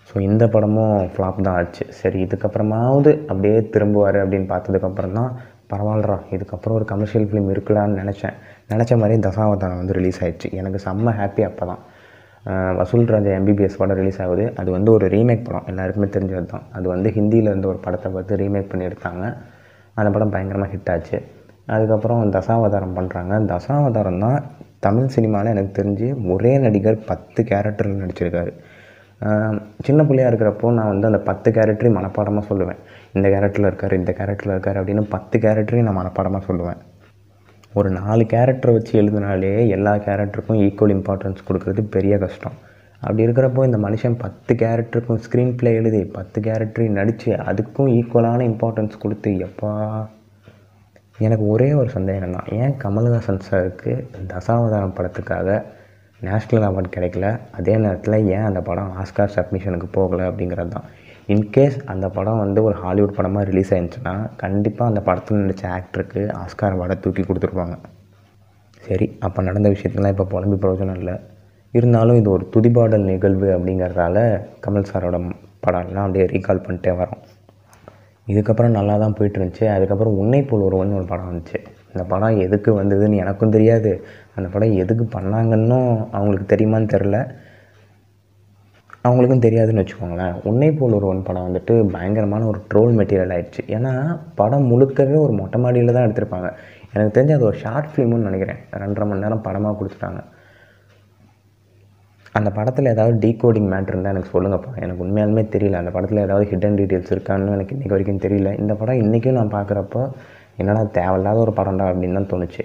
ஸோ 0.09 0.15
இந்த 0.29 0.43
படமும் 0.53 0.95
ஃப்ளாப் 1.11 1.43
தான் 1.47 1.57
ஆச்சு. 1.59 1.83
சரி 1.99 2.17
இதுக்கப்புறமாவது 2.27 3.11
அப்படியே 3.29 3.57
திரும்புவார் 3.75 4.17
அப்படின்னு 4.23 4.47
பார்த்ததுக்கப்புறம் 4.53 5.17
தான் 5.19 5.31
பரவாயில்லரா 5.73 6.17
இதுக்கப்புறம் 6.35 6.77
ஒரு 6.79 6.85
கமர்ஷியல் 6.91 7.27
ஃபிலிம் 7.29 7.51
இருக்கலான்னு 7.53 7.99
நினச்சேன். 8.01 8.35
நினச்ச 8.73 8.97
மாதிரி 9.01 9.15
தசாவதாரம் 9.27 9.79
வந்து 9.81 9.95
ரிலீஸ் 9.99 10.19
ஆகிடுச்சு 10.23 10.49
எனக்கு 10.61 10.79
செம்ம 10.87 11.13
ஹாப்பி 11.19 11.43
அப்போ 11.49 11.65
தான் 11.71 11.81
வசூல் 12.79 13.11
ராஜா 13.13 13.31
எம்பிபிஎஸ் 13.39 13.77
படம் 13.79 13.99
ரிலீஸ் 13.99 14.19
ஆகுது. 14.23 14.45
அது 14.59 14.69
வந்து 14.75 14.89
ஒரு 14.97 15.05
ரீமேக் 15.13 15.43
படம். 15.47 15.67
எல்லாருக்குமே 15.71 16.07
தெரிஞ்சது 16.15 16.47
தான் 16.53 16.65
அது 16.77 16.87
வந்து 16.93 17.09
ஹிந்தியில் 17.17 17.49
இருந்த 17.51 17.67
ஒரு 17.71 17.79
படத்தை 17.85 18.09
பார்த்து 18.15 18.39
ரீமேக் 18.41 18.69
பண்ணி 18.71 18.87
எடுத்தாங்க. 18.89 19.25
அந்த 19.99 20.09
படம் 20.15 20.33
பயங்கரமாக 20.35 20.71
ஹிட் 20.73 20.89
ஆச்சு. 20.93 21.17
அதுக்கப்புறம் 21.75 22.31
தசாவதாரம் 22.35 22.95
பண்ணுறாங்க 22.97 23.33
தசாவதாரம் 23.51 24.21
தான் 24.25 24.39
தமிழ் 24.85 25.13
சினிமாவில் 25.15 25.53
எனக்கு 25.53 25.71
தெரிஞ்சு 25.79 26.07
ஒரே 26.33 26.53
நடிகர் 26.65 26.97
பத்து 27.09 27.41
கேரக்டரில் 27.51 28.01
நடிச்சிருக்காரு. 28.03 28.53
சின்ன 29.87 30.01
பிள்ளையா 30.09 30.29
இருக்கிறப்போ 30.31 30.71
நான் 30.77 30.91
வந்து 30.93 31.09
அந்த 31.09 31.19
பத்து 31.29 31.49
கேரக்டரையும் 31.57 31.97
மனப்பாடமாக 31.99 32.43
சொல்லுவேன். 32.51 32.79
இந்த 33.17 33.27
கேரக்டரில் 33.33 33.69
இருக்கார் 33.69 33.99
இந்த 33.99 34.11
கேரக்டரில் 34.19 34.55
இருக்கார் 34.55 34.79
அப்படின்னு 34.81 35.03
பத்து 35.15 35.35
கேரக்டரையும் 35.45 35.87
நான் 35.89 35.99
மனப்பாடமாக 36.01 36.43
சொல்லுவேன். 36.49 36.79
ஒரு 37.73 37.89
நாலு 37.89 38.23
கேரக்டரை 38.31 38.71
வச்சு 38.75 38.93
எழுதினாலே 39.01 39.51
எல்லா 39.75 39.91
கேரக்டருக்கும் 40.05 40.61
ஈக்குவல் 40.63 40.93
இம்பார்ட்டன்ஸ் 40.95 41.45
கொடுக்குறது 41.47 41.81
பெரிய 41.95 42.17
கஷ்டம். 42.17 42.55
அப்படி 43.01 43.23
இருக்கிறப்போ 43.25 43.61
இந்த 43.65 43.77
மனுஷன் 43.77 44.17
பத்து 44.23 44.53
கேரக்டருக்கும் 44.53 45.21
ஸ்க்ரீன் 45.25 45.53
பிளே 45.59 45.71
எழுதி 45.75 46.01
பத்து 46.17 46.41
கேரக்டரையும் 46.41 46.97
நடித்து 46.99 47.29
அதுக்கும் 47.49 47.91
ஈக்குவலான 47.97 48.43
இம்பார்ட்டன்ஸ் 48.51 49.01
கொடுத்து 49.03 49.31
எப்பா 49.47 49.71
எனக்கு 51.19 51.45
ஒரே 51.47 51.69
ஒரு 51.73 51.89
சந்தேகம் 51.89 52.35
தான் 52.37 52.49
ஏன் 52.61 52.75
கமல்ஹாசன் 52.83 53.45
சாருக்கு 53.49 53.93
தசாவதாரம் 54.33 54.95
படத்துக்காக 54.97 55.49
நேஷ்னல் 56.21 56.67
அவார்ட் 56.67 56.95
கிடைக்கல? 56.97 57.27
அதே 57.51 57.75
நேரத்தில் 57.77 58.17
ஏன் 58.35 58.47
அந்த 58.49 58.61
படம் 58.61 58.91
ஆஸ்கார் 59.03 59.35
சப்மிஷனுக்கு 59.37 59.87
போகலை 59.97 60.25
அப்படிங்கிறது 60.29 60.67
தான் 60.67 60.89
இன்கேஸ் 61.31 61.75
அந்த 61.91 62.05
படம் 62.15 62.39
வந்து 62.43 62.59
ஒரு 62.67 62.75
ஹாலிவுட் 62.83 63.17
படமாக 63.17 63.43
ரிலீஸ் 63.49 63.71
ஆயிருந்துச்சுன்னா 63.73 64.13
கண்டிப்பாக 64.43 64.91
அந்த 64.91 65.01
படத்தில் 65.07 65.41
நடித்த 65.41 65.65
ஆக்டருக்கு 65.77 66.21
ஆஸ்கார் 66.43 66.75
அவார்டை 66.75 66.95
தூக்கி 67.03 67.23
கொடுத்துருப்பாங்க. 67.25 67.75
சரி 68.87 69.07
அப்போ 69.25 69.39
நடந்த 69.47 69.67
விஷயத்தெல்லாம் 69.73 70.13
இப்போ 70.15 70.25
புலம்பி 70.31 70.57
பிரயோஜனம் 70.63 70.97
இல்லை. 71.01 71.15
இருந்தாலும் 71.73 72.17
இது 72.21 72.29
ஒரு 72.35 72.45
துதிபாடல் 72.53 73.05
நிகழ்வு 73.11 73.49
அப்படிங்கிறதால 73.55 74.17
கமல் 74.63 74.89
சாரோட 74.91 75.19
படம்லாம் 75.65 76.05
அப்படியே 76.07 76.25
ரீகால் 76.33 76.63
பண்ணிட்டே 76.65 76.93
வரோம். 77.01 77.21
இதுக்கப்புறம் 78.27 78.75
நல்லா 78.77 78.95
தான் 79.03 79.15
போயிட்டு 79.17 79.37
இருந்துச்சு 79.39 79.65
அதுக்கப்புறம் 79.75 80.17
உன்னை 80.23 80.41
போல் 80.49 80.65
ஒருவன் 80.69 80.97
ஒரு 80.99 81.07
படம் 81.11 81.29
வந்துச்சு. 81.29 81.59
அந்த 81.91 82.03
படம் 82.11 82.41
எதுக்கு 82.45 82.71
வந்ததுன்னு 82.81 83.21
எனக்கும் 83.23 83.55
தெரியாது. 83.55 83.91
அந்த 84.37 84.47
படம் 84.53 84.75
எதுக்கு 84.83 85.05
பண்ணாங்கன்னும் 85.15 85.89
அவங்களுக்கு 86.15 86.47
தெரியுமான்னு 86.53 86.93
தெரில 86.95 87.17
அவங்களுக்கும் 89.05 89.43
தெரியாதுன்னு 89.45 89.81
வச்சுக்கோங்களேன். 89.81 90.35
உன்னை 90.49 90.69
போல் 90.79 90.97
ஒருவன் 90.97 91.23
படம் 91.27 91.45
வந்துட்டு 91.47 91.73
பயங்கரமான 91.93 92.47
ஒரு 92.51 92.59
ட்ரோல் 92.71 92.93
மெட்டீரியல் 92.97 93.33
ஆகிடுச்சு 93.35 93.63
ஏன்னா 93.75 93.93
படம் 94.39 94.67
முழுக்கவே 94.71 95.15
ஒரு 95.25 95.33
மொட்டை 95.39 95.59
மாடியில் 95.63 95.95
தான் 95.95 96.05
எடுத்திருப்பாங்க. 96.07 96.49
எனக்கு 96.93 97.15
தெரிஞ்சு 97.15 97.35
அது 97.37 97.47
ஒரு 97.49 97.57
ஷார்ட் 97.63 97.89
ஃபிலிம்னு 97.91 98.27
நினைக்கிறேன். 98.29 98.59
ரெண்டரை 98.83 99.05
மணி 99.09 99.23
நேரம் 99.25 99.45
படமாக 99.47 99.75
கொடுத்துட்டாங்க. 99.79 100.21
அந்த 102.39 102.49
படத்தில் 102.57 102.91
ஏதாவது 102.93 103.15
டீகோடிங் 103.23 103.69
மேட்ரு 103.71 103.93
இருந்தால் 103.93 104.13
எனக்கு 104.15 104.33
சொல்லுங்கப்பா. 104.35 104.69
எனக்கு 104.83 105.03
உண்மையாலுமே 105.05 105.43
தெரியல. 105.55 105.79
அந்த 105.81 105.91
படத்தில் 105.95 106.23
ஏதாவது 106.25 106.45
ஹிடன் 106.51 106.77
டீட்டெயில்ஸ் 106.79 107.13
இருக்கான்னு 107.15 107.55
எனக்கு 107.57 107.75
இன்றைக்கி 107.75 107.93
வரைக்கும் 107.95 108.23
தெரியல. 108.25 108.51
இந்த 108.61 108.75
படம் 108.81 109.01
இன்றைக்கும் 109.03 109.37
நான் 109.39 109.55
பார்க்குறப்போ 109.57 110.03
என்னடா 110.61 110.83
தேவையில்லாத 110.99 111.37
ஒரு 111.45 111.53
படம்டா 111.59 111.85
அப்படின்னு 111.91 112.17
தான் 112.19 112.31
தோணுச்சு. 112.31 112.63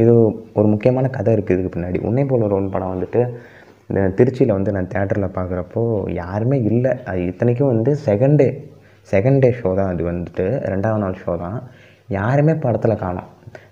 இது 0.00 0.12
ஒரு 0.58 0.66
முக்கியமான 0.72 1.06
கதை 1.16 1.34
இருக்குது 1.36 1.56
இதுக்கு 1.56 1.74
பின்னாடி. 1.76 2.00
உன்னை 2.08 2.24
போல் 2.30 2.46
ஒரு 2.48 2.72
படம் 2.76 2.94
வந்துட்டு 2.94 3.22
திருச்சியில் 4.18 4.56
வந்து 4.56 4.74
நான் 4.76 4.92
தேட்டரில் 4.94 5.34
பார்க்குறப்போ 5.38 5.82
யாருமே 6.22 6.56
இல்லை. 6.70 6.92
அது 7.10 7.20
இத்தனைக்கும் 7.30 7.72
வந்து 7.74 7.90
second 8.06 8.38
day 8.40 8.48
second 9.12 9.42
day 9.44 9.50
show 9.58 9.70
தான் 9.80 9.90
அது 9.92 10.02
வந்துட்டு. 10.10 10.46
ரெண்டாவது 10.72 11.02
நாள் 11.04 11.20
ஷோ 11.24 11.34
தான். 11.44 11.58
யாருமே 12.18 12.54
படத்தில் 12.64 13.02
காணோம். 13.04 13.28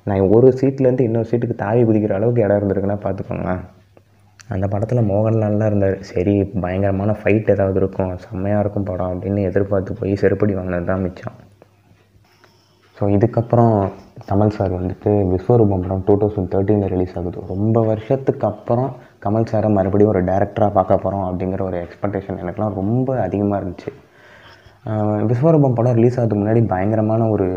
நான் 0.08 0.28
ஒரு 0.36 0.48
சீட்லேருந்து 0.60 1.06
இன்னொரு 1.08 1.28
சீட்டுக்கு 1.30 1.56
தாவி 1.64 1.82
குதிக்கிற 1.88 2.14
அளவுக்கு 2.18 2.44
இடம் 2.46 2.58
இருந்திருக்குன்னா 2.60 2.98
பார்த்துக்கோங்களேன். 3.06 3.62
அந்த 4.54 4.66
படத்தில் 4.72 5.08
மோகன்லால்லாம் 5.10 5.70
இருந்தார். 5.70 5.96
சரி 6.10 6.34
பயங்கரமான 6.64 7.12
ஃபைட் 7.20 7.52
ஏதாவது 7.54 7.78
இருக்கும் 7.82 8.12
செம்மையாக 8.24 8.62
இருக்கும் 8.64 8.88
படம் 8.90 9.12
அப்படின்னு 9.14 9.42
எதிர்பார்த்து 9.50 9.98
போய் 10.00 10.20
செருப்படி 10.22 10.54
வாங்கினது 10.58 10.90
தான் 10.92 11.04
மிச்சம். 11.06 11.36
ஸோ 12.96 13.04
இதுக்கப்புறம் 13.16 13.76
கமல் 14.28 14.54
சார் 14.56 14.72
வந்துட்டு 14.76 15.10
விஸ்வரூபம் 15.32 15.82
படம் 15.84 16.04
டூ 16.06 16.14
தௌசண்ட் 16.20 16.50
தேர்ட்டீனில் 16.52 16.90
ரிலீஸ் 16.92 17.14
ஆகுது. 17.18 17.38
ரொம்ப 17.52 17.78
வருஷத்துக்கு 17.88 18.46
அப்புறம் 18.50 18.90
கமல் 19.24 19.48
சாரை 19.50 19.68
மறுபடியும் 19.76 20.12
ஒரு 20.12 20.20
டேரக்டராக 20.30 20.72
பார்க்க 20.76 21.02
போகிறோம் 21.02 21.24
அப்படிங்கிற 21.28 21.62
ஒரு 21.70 21.78
எக்ஸ்பெக்டேஷன் 21.84 22.40
எனக்குலாம் 22.42 22.76
ரொம்ப 22.80 23.16
அதிகமாக 23.24 23.58
இருந்துச்சு. 23.60 23.90
விஸ்வரூபம் 25.30 25.76
படம் 25.78 25.96
ரிலீஸ் 25.98 26.16
ஆகிறதுக்கு 26.18 26.42
முன்னாடி 26.42 26.62
பயங்கரமான 26.72 27.28
ஒரு 27.34 27.48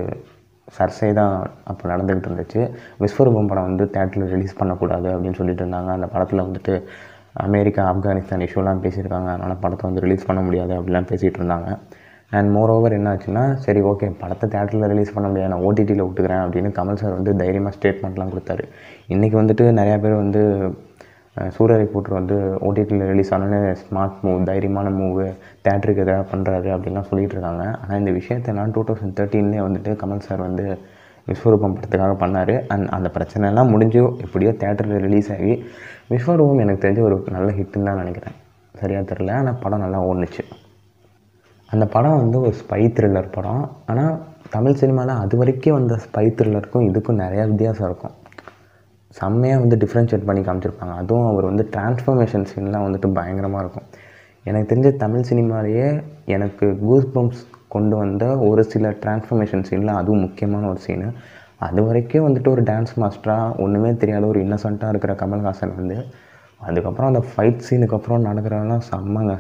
சர்ச்சை 0.78 1.10
தான் 1.20 1.34
அப்போ 1.72 1.84
நடந்துக்கிட்டு 1.92 2.30
இருந்துச்சு. 2.30 2.62
விஸ்வரூபம் 3.04 3.50
படம் 3.52 3.68
வந்து 3.70 3.86
தேட்டரில் 3.96 4.32
ரிலீஸ் 4.34 4.58
பண்ணக்கூடாது 4.60 5.08
அப்படின்னு 5.16 5.40
சொல்லிட்டு 5.40 5.64
இருந்தாங்க. 5.66 5.92
அந்த 5.98 6.08
படத்தில் 6.16 6.46
வந்துட்டு 6.48 6.74
அமெரிக்கா 7.48 7.82
ஆப்கானிஸ்தான் 7.92 8.44
இஷ்யூலாம் 8.48 8.84
பேசியிருக்காங்க. 8.86 9.30
அதனால் 9.36 9.62
படத்தை 9.64 9.86
வந்து 9.90 10.04
ரிலீஸ் 10.06 10.28
பண்ண 10.30 10.42
முடியாது 10.48 10.74
அப்படிலாம் 10.80 11.10
பேசிகிட்டு 11.12 11.42
இருந்தாங்க. 11.42 11.70
அண்ட் 12.32 12.50
மோர் 12.52 12.72
ஓவர் 12.72 12.94
என்ன 12.94 13.10
ஆச்சுன்னா 13.12 13.44
சரி 13.66 13.82
ஓகே 13.84 14.08
படத்தை 14.22 14.46
தேட்டரில் 14.54 14.90
ரிலீஸ் 14.92 15.14
பண்ண 15.16 15.28
முடியாது. 15.28 15.52
நான் 15.54 15.66
ஓடிடியில் 15.68 16.06
விட்டுக்கிறேன் 16.06 16.44
அப்படின்னு 16.46 16.70
கமல் 16.78 17.00
சார் 17.02 17.14
வந்து 17.14 17.32
தைரியமாக 17.36 17.76
ஸ்டேட்மெண்ட்லாம் 17.78 18.32
கொடுத்தாரு. 18.34 18.64
இன்றைக்கி 19.10 19.36
வந்துட்டு 19.40 19.66
நிறையா 19.80 19.98
பேர் 20.00 20.22
வந்து 20.24 20.42
அஹ், 21.38 21.52
போட்டு 21.94 22.12
வந்து 22.14 22.36
ஓடிடியில் 22.68 23.04
ரிலீஸ் 23.10 23.32
ஆனோன்னு 23.34 23.60
ஸ்மார்ட் 23.82 24.22
மூவ் 24.24 24.46
தைரியமான 24.46 24.90
மூவு 24.92 25.26
தேட்டருக்கு 25.66 26.04
எதாவது 26.06 26.30
பண்ணுறாரு 26.32 26.70
அப்படின்லாம் 26.76 27.10
சொல்லிகிட்டு 27.10 27.36
இருக்காங்க. 27.38 27.64
ஆனால் 27.82 28.00
இந்த 28.00 28.12
விஷயத்தை 28.12 28.54
நான் 28.54 28.72
டூ 28.72 28.84
தௌசண்ட் 28.84 29.18
தேர்ட்டீன்லேயே 29.20 29.64
வந்துட்டு 29.68 29.94
கமல் 29.96 30.26
சார் 30.28 30.42
வந்து 30.42 30.66
விஸ்வரூபம் 31.28 31.76
படத்துக்காக 31.76 32.16
பண்ணார். 32.24 32.56
அண்ட் 32.68 32.88
அந்த 32.90 33.10
பிரச்சனைலாம் 33.16 33.74
முடிஞ்சோ 33.74 34.06
எப்படியோ 34.26 34.54
தேட்டரில் 34.64 35.04
ரிலீஸ் 35.08 35.32
ஆகி 35.36 35.54
விஸ்வரூபம் 36.12 36.64
எனக்கு 36.66 36.84
தெரிஞ்ச 36.86 37.04
ஒரு 37.10 37.18
நல்ல 37.30 37.50
ஹிட்டுன்னு 37.60 37.90
தான் 37.92 38.02
நினைக்கிறேன். 38.04 38.38
சரியாக 38.76 39.06
தெரில 39.12 39.36
ஆனால் 39.40 39.60
படம் 39.64 39.84
நல்லா 39.86 40.02
ஓடுனுச்சு. 40.08 40.44
அந்த 41.74 41.86
படம் 41.96 42.20
வந்து 42.22 42.38
ஒரு 42.46 42.54
ஸ்பை 42.62 42.82
த்ரில்லர் 42.98 43.34
படம். 43.36 43.64
ஆனால் 43.92 44.14
தமிழ் 44.56 44.80
சினிமாவில் 44.82 45.22
அது 45.24 45.36
வரைக்கும் 45.42 45.76
வந்த 45.78 45.96
ஸ்பை 46.06 46.26
த்ரில்லருக்கும் 46.38 46.86
இதுக்கும் 46.90 47.22
நிறையா 47.24 47.46
வித்தியாசம் 47.52 47.88
இருக்கும். 47.90 48.16
செம்மையாக 49.20 49.62
வந்து 49.64 49.78
டிஃப்ரென்ஷியேட் 49.84 50.28
பண்ணி 50.30 50.42
காமிச்சிருப்பாங்க. 50.48 50.94
அதுவும் 51.02 51.28
அவர் 51.32 51.50
வந்து 51.50 51.64
டிரான்ஸ்ஃபர்மேஷன் 51.76 52.48
சீன்லாம் 52.52 52.86
வந்துட்டு 52.88 53.10
பயங்கரமாக 53.18 53.64
இருக்கும். 53.64 53.88
எனக்கு 54.50 54.70
தெரிஞ்ச 54.72 54.90
தமிழ் 55.04 55.28
சினிமாலேயே 55.30 55.88
எனக்கு 56.36 56.68
கூஸ் 56.86 57.12
பம்ப்ஸ் 57.16 57.44
கொண்டு 57.76 57.96
வந்த 58.02 58.26
ஒரு 58.50 58.62
சில 58.74 58.90
டிரான்ஸ்ஃபர்மேஷன் 59.04 59.66
சீனில் 59.70 59.98
அதுவும் 60.00 60.24
முக்கியமான 60.26 60.68
ஒரு 60.74 60.82
சீனு 60.86 61.10
அது 61.68 61.82
வரைக்கும் 61.88 62.26
வந்துட்டு 62.28 62.50
ஒரு 62.56 62.64
டான்ஸ் 62.70 62.94
மாஸ்டராக 63.02 63.56
ஒன்றுமே 63.64 63.92
தெரியாத 64.02 64.26
ஒரு 64.32 64.40
இன்னசென்ட்டாக 64.46 64.94
இருக்கிற 64.94 65.14
கமல்ஹாசன் 65.22 65.78
வந்து 65.80 65.98
அதுக்கப்புறம் 66.68 67.10
அந்த 67.12 67.22
ஃபைட் 67.30 67.64
சீனுக்கு 67.68 67.96
அப்புறம் 67.98 68.26
நடக்கிறதெல்லாம் 68.28 68.86
செம்மங்க. 68.92 69.34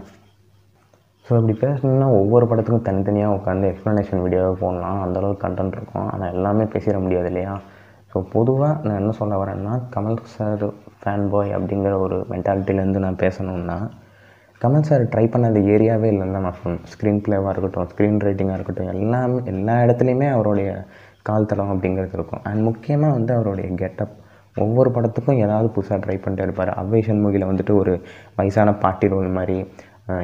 ஸோ 1.28 1.32
இப்படி 1.38 1.54
பேசணும்னா 1.64 2.06
ஒவ்வொரு 2.18 2.46
படத்துக்கும் 2.50 2.86
தனித்தனியாக 2.88 3.38
உட்காந்து 3.38 3.66
எக்ஸ்ப்ளனேஷன் 3.70 4.22
வீடியோவாக 4.26 4.54
போடலாம். 4.62 5.00
அந்தளவுக்கு 5.06 5.42
கண்டென்ட் 5.46 5.76
இருக்கும். 5.78 6.06
ஆனால் 6.12 6.30
எல்லாமே 6.36 6.66
பேசிட 6.74 6.98
முடியாது 7.06 7.28
இல்லையா? 7.32 7.54
ஸோ 8.12 8.18
பொதுவாக 8.34 8.76
நான் 8.86 9.00
என்ன 9.02 9.14
சொல்ல 9.18 9.38
வரேன்னா 9.42 9.74
கமல் 9.96 10.20
சார் 10.36 10.64
ஃபேன் 11.02 11.26
பாய் 11.34 11.52
அப்படிங்கிற 11.58 11.96
ஒரு 12.06 12.18
மென்டாலிட்டிலேருந்து 12.30 13.02
நான் 13.06 13.20
பேசணுன்னா 13.24 13.78
கமல் 14.62 14.88
சார் 14.90 15.04
ட்ரை 15.14 15.26
பண்ணாத 15.34 15.58
ஏரியாவே 15.74 16.08
இல்லைன்னு 16.14 16.36
தான் 16.38 16.48
நான் 16.48 16.58
சொல்லணும் 16.62 16.88
ஸ்க்ரீன் 16.92 17.22
ப்ளேவாக 17.26 17.52
இருக்கட்டும் 17.54 17.90
ஸ்க்ரீன் 17.92 18.22
ரைட்டிங்காக 18.28 18.58
இருக்கட்டும் 18.60 18.94
எல்லாமே 18.94 19.42
எல்லா 19.54 19.76
இடத்துலையுமே 19.86 20.30
அவருடைய 20.36 20.70
கால் 21.30 21.50
தளம் 21.52 21.74
அப்படிங்கிறது 21.74 22.18
இருக்கும். 22.20 22.42
அண்ட் 22.52 22.64
முக்கியமாக 22.70 23.16
வந்து 23.18 23.34
அவருடைய 23.38 23.68
கெட்டப் 23.82 24.16
ஒவ்வொரு 24.56 24.90
படத்துக்கும் 24.96 25.42
ஏதாவது 25.46 25.68
புதுசாக 25.76 26.00
ட்ரை 26.04 26.16
பண்ணிட்டே 26.22 26.46
இருப்பார். 26.48 26.72
அவ்வை 26.82 27.02
சண்முகியில் 27.08 27.50
வந்துட்டு 27.50 27.74
ஒரு 27.82 27.94
வயசான 28.40 28.70
பாட்டி 28.84 29.08
ரோல் 29.14 29.30
மாதிரி 29.38 29.58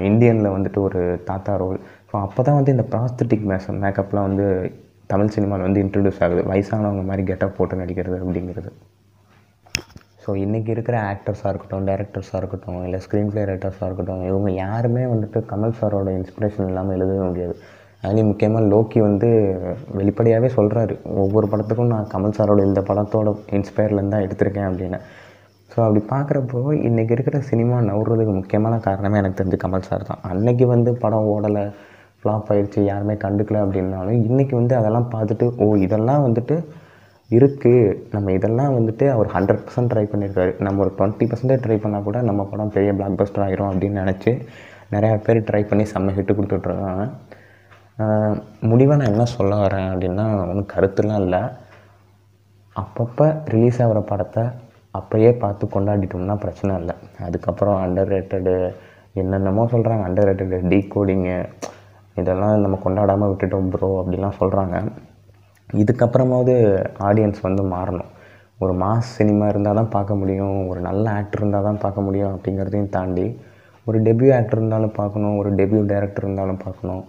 இந்தியனில் 0.10 0.54
வந்துட்டு 0.56 0.80
ஒரு 0.88 1.02
தாத்தா 1.30 1.54
ரோல். 1.63 1.80
ஸோ 2.10 2.15
அப்போ 2.26 2.41
தான் 2.48 2.58
வந்து 2.60 2.74
இந்த 2.76 2.86
ப்ராஸ்தட்டிக் 2.93 3.46
மேஸ் 3.52 3.69
மேக்கப்லாம் 3.84 4.28
வந்து 4.30 4.48
தமிழ் 5.12 5.34
சினிமாவில் 5.36 5.67
வந்து 5.67 5.84
இன்ட்ரடியூஸ் 5.86 6.22
ஆகுது. 6.26 6.41
வயசானவங்க 6.52 7.04
மாதிரி 7.10 7.24
கெட்டப் 7.30 7.58
போட்டு 7.58 7.82
நடிக்கிறது 7.82 8.17
அப்படிங்கிறது. 8.24 8.72
ஸோ 10.24 10.32
இன்றைக்கி 10.43 10.69
இருக்கிற 10.76 10.96
ஆக்டர்ஸாக 11.12 11.50
இருக்கட்டும் 11.52 11.88
டேரக்டர்ஸாக 11.88 12.39
இருக்கட்டும் 12.41 12.78
இல்லை 12.88 13.00
ஸ்க்ரீன் 13.06 13.32
ப்ளே 13.32 13.41
ரைட்டர்ஸாக 13.50 13.88
இருக்கட்டும் 13.89 14.22
இவங்க 14.30 14.50
யாருமே 14.63 15.04
வந்துட்டு 15.13 15.39
கமல் 15.50 15.76
சாரோட 15.80 16.12
இன்ஸ்பிரேஷன் 16.19 16.69
இல்லாமல் 16.72 16.96
எழுதவே 16.98 17.24
முடியாது. 17.30 17.56
அதுலேயும் 18.04 18.30
முக்கியமாக 18.30 18.69
லோக்கி 18.74 19.00
வந்து 19.08 19.30
வெளிப்படையாகவே 20.00 20.50
சொல்கிறாரு 20.56 20.93
ஒவ்வொரு 21.24 21.48
படத்துக்கும் 21.52 21.91
நான் 21.96 22.10
கமல் 22.13 22.38
சாரோட 22.38 22.62
இந்த 22.69 22.82
படத்தோட 22.89 23.36
இன்ஸ்பயர்லேருந்து 23.58 24.15
தான் 24.15 24.26
எடுத்திருக்கேன் 24.28 24.69
அப்படின்னு. 24.69 25.00
ஸோ 25.74 25.80
அப்படி 25.86 26.02
பார்க்குறப்போ 26.12 26.60
இன்றைக்கி 26.88 27.14
இருக்கிற 27.16 27.38
சினிமா 27.50 27.78
நவுறதுக்கு 27.90 28.34
முக்கியமான 28.40 28.74
காரணமே 28.88 29.20
எனக்கு 29.22 29.38
தெரிஞ்சு 29.40 29.58
கமல் 29.64 29.88
சார் 29.88 30.08
தான். 30.10 30.22
அன்றைக்கி 30.32 30.66
வந்து 30.74 30.90
படம் 31.04 31.30
ஓடலை 31.34 31.64
ஃப்ளாப் 32.20 32.50
ஆயிடுச்சு 32.54 32.82
யாருமே 32.90 33.16
கண்டுக்கல 33.24 33.62
அப்படின்னாலும் 33.66 34.20
இன்றைக்கி 34.28 34.54
வந்து 34.60 34.74
அதெல்லாம் 34.80 35.08
பார்த்துட்டு 35.14 35.46
ஓ 35.64 35.68
இதெல்லாம் 35.86 36.26
வந்துட்டு 36.26 36.58
இருக்குது 37.30 37.96
நம்ம 38.16 38.32
இதெல்லாம் 38.38 38.74
வந்துட்டு 38.78 39.06
அவர் 39.16 39.30
ஹண்ட்ரட் 39.36 39.64
பர்சன்ட் 39.66 39.92
ட்ரை 39.92 40.06
பண்ணியிருக்காரு. 40.12 40.52
நம்ம 40.66 40.82
ஒரு 40.86 40.92
டுவெண்ட்டி 40.98 41.26
பர்சன்டேஜ் 41.32 41.64
ட்ரை 41.66 41.78
பண்ணால் 41.84 42.06
கூட 42.08 42.18
நம்ம 42.30 42.42
படம் 42.52 42.74
பெரிய 42.76 42.92
பிளாக் 43.00 43.20
பஸ்டர் 43.22 43.46
ஆகிரும் 43.46 43.70
அப்படின்னு 43.72 44.02
நினச்சி 44.04 44.32
நிறையா 44.96 45.16
பேர் 45.28 45.40
ட்ரை 45.50 45.62
பண்ணி 45.70 45.86
செம்ம 45.94 46.14
ஹிட்டு 46.18 46.36
கொடுத்துட்ருக்காங்க. 46.38 47.06
முடிவாக 48.72 48.98
நான் 49.00 49.12
என்ன 49.14 49.26
சொல்ல 49.38 49.56
வரேன் 49.64 49.90
அப்படின்னா 49.94 50.26
ஒன்றும் 50.52 50.72
கருத்துலாம் 50.76 51.24
இல்லை. 51.26 51.42
அப்பப்போ 52.76 53.26
ரிலீஸ் 53.54 53.82
ஆகிற 53.86 54.00
படத்தை 54.12 54.44
அப்போயே 54.99 55.29
பார்த்து 55.43 55.65
கொண்டாடிட்டோம்னா 55.75 56.36
பிரச்சனை 56.43 56.71
இல்லை. 56.82 56.95
அதுக்கப்புறம் 57.27 57.77
அண்டர் 57.84 58.12
ரேட்டடு 58.13 58.53
என்னென்னமோ 59.21 59.63
சொல்கிறாங்க 59.73 60.03
அண்டர் 60.08 60.27
ரேட்டடு 60.29 60.60
டீ 60.71 60.79
கோடிங்கு 60.95 61.38
இதெல்லாம் 62.21 62.63
நம்ம 62.63 62.77
கொண்டாடாமல் 62.84 63.32
விட்டுட்டோம் 63.32 63.69
ப்ரோ 63.73 63.89
அப்படிலாம் 64.01 64.39
சொல்கிறாங்க 64.41 64.75
இதுக்கப்புறமாவது 65.82 66.53
ஆடியன்ஸ் 67.08 67.39
வந்து 67.47 67.63
மாறணும். 67.75 68.10
ஒரு 68.63 68.73
மாஸ் 68.84 69.13
சினிமா 69.19 69.45
இருந்தால் 69.51 69.79
தான் 69.79 69.93
பார்க்க 69.95 70.19
முடியும். 70.21 70.58
ஒரு 70.71 70.79
நல்ல 70.88 71.06
ஆக்டர் 71.19 71.41
இருந்தால் 71.41 71.67
தான் 71.69 71.82
பார்க்க 71.86 72.06
முடியும் 72.08 72.34
அப்படிங்கிறதையும் 72.36 72.93
தாண்டி 72.97 73.25
ஒரு 73.88 73.97
டெபியூ 74.08 74.29
ஆக்டர் 74.38 74.60
இருந்தாலும் 74.60 74.95
பார்க்கணும். 74.99 75.36
ஒரு 75.41 75.49
டெபியூ 75.60 75.82
டைரக்டர் 75.91 76.25
இருந்தாலும் 76.25 76.62
பார்க்கணும். 76.65 77.03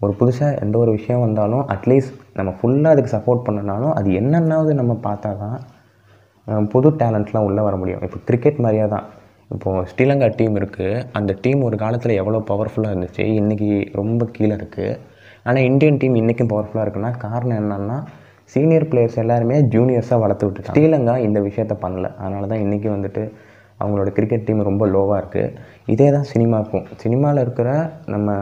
ஒரு 0.00 0.12
புதுசாக 0.20 0.58
எந்த 0.64 0.76
ஒரு 0.82 0.90
விஷயம் 0.98 1.24
வந்தாலும் 1.26 1.64
அட்லீஸ்ட் 1.74 2.16
நம்ம 2.38 2.50
ஃபுல்லாக 2.58 2.94
அதுக்கு 2.94 3.14
சப்போர்ட் 3.16 3.44
பண்ணனாலும் 3.46 3.94
அது 3.98 4.08
என்னென்னாவது 4.20 4.72
நம்ம 4.80 4.92
பார்த்தா 5.06 5.30
தான் 5.44 5.58
புது 6.72 6.88
டேலண்ட்லாம் 7.02 7.46
உள்ளே 7.48 7.62
வர 7.68 7.76
முடியும். 7.80 8.02
இப்போ 8.06 8.18
கிரிக்கெட் 8.28 8.62
மாதிரியே 8.64 8.86
தான் 8.94 9.06
இப்போது 9.54 9.86
ஸ்ரீலங்கா 9.90 10.28
டீம் 10.38 10.56
இருக்குது 10.60 11.02
அந்த 11.18 11.32
டீம் 11.44 11.60
ஒரு 11.68 11.76
காலத்தில் 11.82 12.18
எவ்வளோ 12.22 12.40
பவர்ஃபுல்லாக 12.50 12.94
இருந்துச்சு. 12.94 13.24
இன்றைக்கி 13.40 13.70
ரொம்ப 14.00 14.22
கீழே 14.36 14.54
இருக்குது 14.60 14.96
ஆனால் 15.48 15.66
இந்தியன் 15.70 16.00
டீம் 16.02 16.16
இன்றைக்கும் 16.20 16.50
பவர்ஃபுல்லாக 16.52 16.84
இருக்குன்னா 16.86 17.12
காரணம் 17.26 17.60
என்னென்னா 17.62 17.98
சீனியர் 18.52 18.86
பிளேயர்ஸ் 18.90 19.20
எல்லாருமே 19.22 19.56
ஜூனியர்ஸாக 19.74 20.22
வளர்த்து 20.24 20.46
விட்டு 20.46 20.74
ஸ்ரீலங்கா 20.74 21.14
இந்த 21.26 21.38
விஷயத்த 21.48 21.74
பண்ணல. 21.84 22.06
அதனால 22.22 22.46
தான் 22.52 22.62
இன்றைக்கி 22.64 22.88
வந்துட்டு 22.94 23.22
அவங்களோட 23.80 24.10
கிரிக்கெட் 24.18 24.46
டீம் 24.46 24.68
ரொம்ப 24.68 24.84
லோவாக 24.94 25.18
இருக்குது 25.22 25.52
இதே 25.94 26.08
தான் 26.14 26.28
சினிமாக்கும். 26.30 26.86
சினிமாவில் 27.02 27.42
இருக்கிற 27.44 27.70
நம்ம 28.14 28.38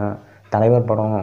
தலைவர் 0.53 0.87
படம் 0.91 1.17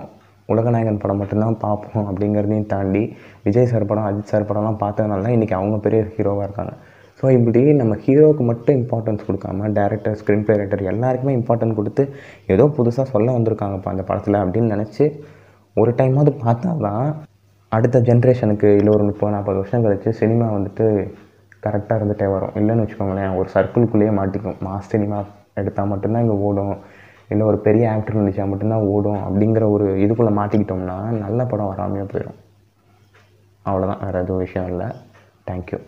உலகநாயகன் 0.53 1.01
படம் 1.03 1.21
மட்டும்தான் 1.23 1.59
பார்ப்போம் 1.65 2.07
அப்படிங்கிறதையும் 2.09 2.71
தாண்டி 2.73 3.03
விஜய் 3.47 3.71
சார் 3.73 3.91
படம் 3.91 4.07
அஜித் 4.09 4.33
சார் 4.33 4.49
படம்லாம் 4.51 4.81
பார்த்ததுனால 4.83 5.25
தான் 5.27 5.37
இன்றைக்கி 5.37 5.57
அவங்க 5.59 5.77
பெரிய 5.87 6.01
ஹீரோவாக 6.17 6.47
இருக்காங்க. 6.49 6.75
ஸோ 7.21 7.25
இப்படி 7.39 7.61
நம்ம 7.81 7.97
ஹீரோவுக்கு 8.05 8.45
மட்டும் 8.51 8.77
இம்பார்ட்டன்ஸ் 8.81 9.27
கொடுக்காம 9.27 9.69
டேரக்டர் 9.79 10.17
ஸ்க்ரீன் 10.21 10.45
பிளே 10.47 10.57
ரைட்டர் 10.61 10.83
எல்லாருக்குமே 10.93 11.35
இம்பார்ட்டன்ட் 11.41 11.79
கொடுத்து 11.79 12.03
ஏதோ 12.55 12.65
புதுசாக 12.79 13.07
சொல்ல 13.13 13.37
வந்திருக்காங்கப்பா 13.37 13.93
அந்த 13.95 14.05
படத்தில் 14.09 14.43
அப்படின்னு 14.43 14.75
நினச்சி 14.75 15.05
ஒரு 15.77 15.93
டைமாவது 16.01 16.33
பார்த்தா 16.45 16.73
தான் 16.87 17.07
அடுத்த 17.73 18.01
ஜென்ரேஷனுக்கு 18.09 18.69
இல்லை 18.81 18.91
ஒரு 18.97 19.05
முப்பது 19.11 19.33
நாற்பது 19.35 19.59
வருஷம் 19.61 19.85
கழிச்சு 19.85 20.11
சினிமா 20.23 20.49
வந்துட்டு 20.57 20.87
கரெக்டாக 21.67 21.97
இருந்துகிட்டே 21.99 22.27
வரும். 22.35 22.53
இல்லைன்னு 22.61 22.83
வச்சுக்கோங்களேன் 22.85 23.37
ஒரு 23.39 23.49
சர்க்கிள்குள்ளேயே 23.55 24.13
மாட்டிக்கும். 24.19 24.59
மாஸ் 24.67 24.91
சினிமா 24.95 25.19
எடுத்தால் 25.61 25.91
மட்டும்தான் 25.93 26.25
இங்கே 26.25 26.37
ஓடும். 26.49 26.75
இல்லை 27.29 27.47
ஒரு 27.47 27.59
பெரிய 27.59 27.91
ஆக்டர் 27.91 28.17
நடித்தா 28.17 28.49
மட்டும்தான் 28.49 28.87
ஓடும் 28.95 29.23
அப்படிங்கிற 29.27 29.71
ஒரு 29.71 29.87
இதுக்குள்ளே 29.97 30.33
மாட்டிக்கிட்டோம்னா 30.41 30.97
நல்ல 31.19 31.45
படம் 31.45 31.71
வராமையே 31.73 32.07
போயிடும் 32.13 32.41
அவ்வளோதான் 33.67 34.05
வேறு 34.05 34.19
எதுவும் 34.19 34.43
விஷயம் 34.45 34.69
இல்லை. 34.69 34.87
தேங்க்யூ 35.47 35.79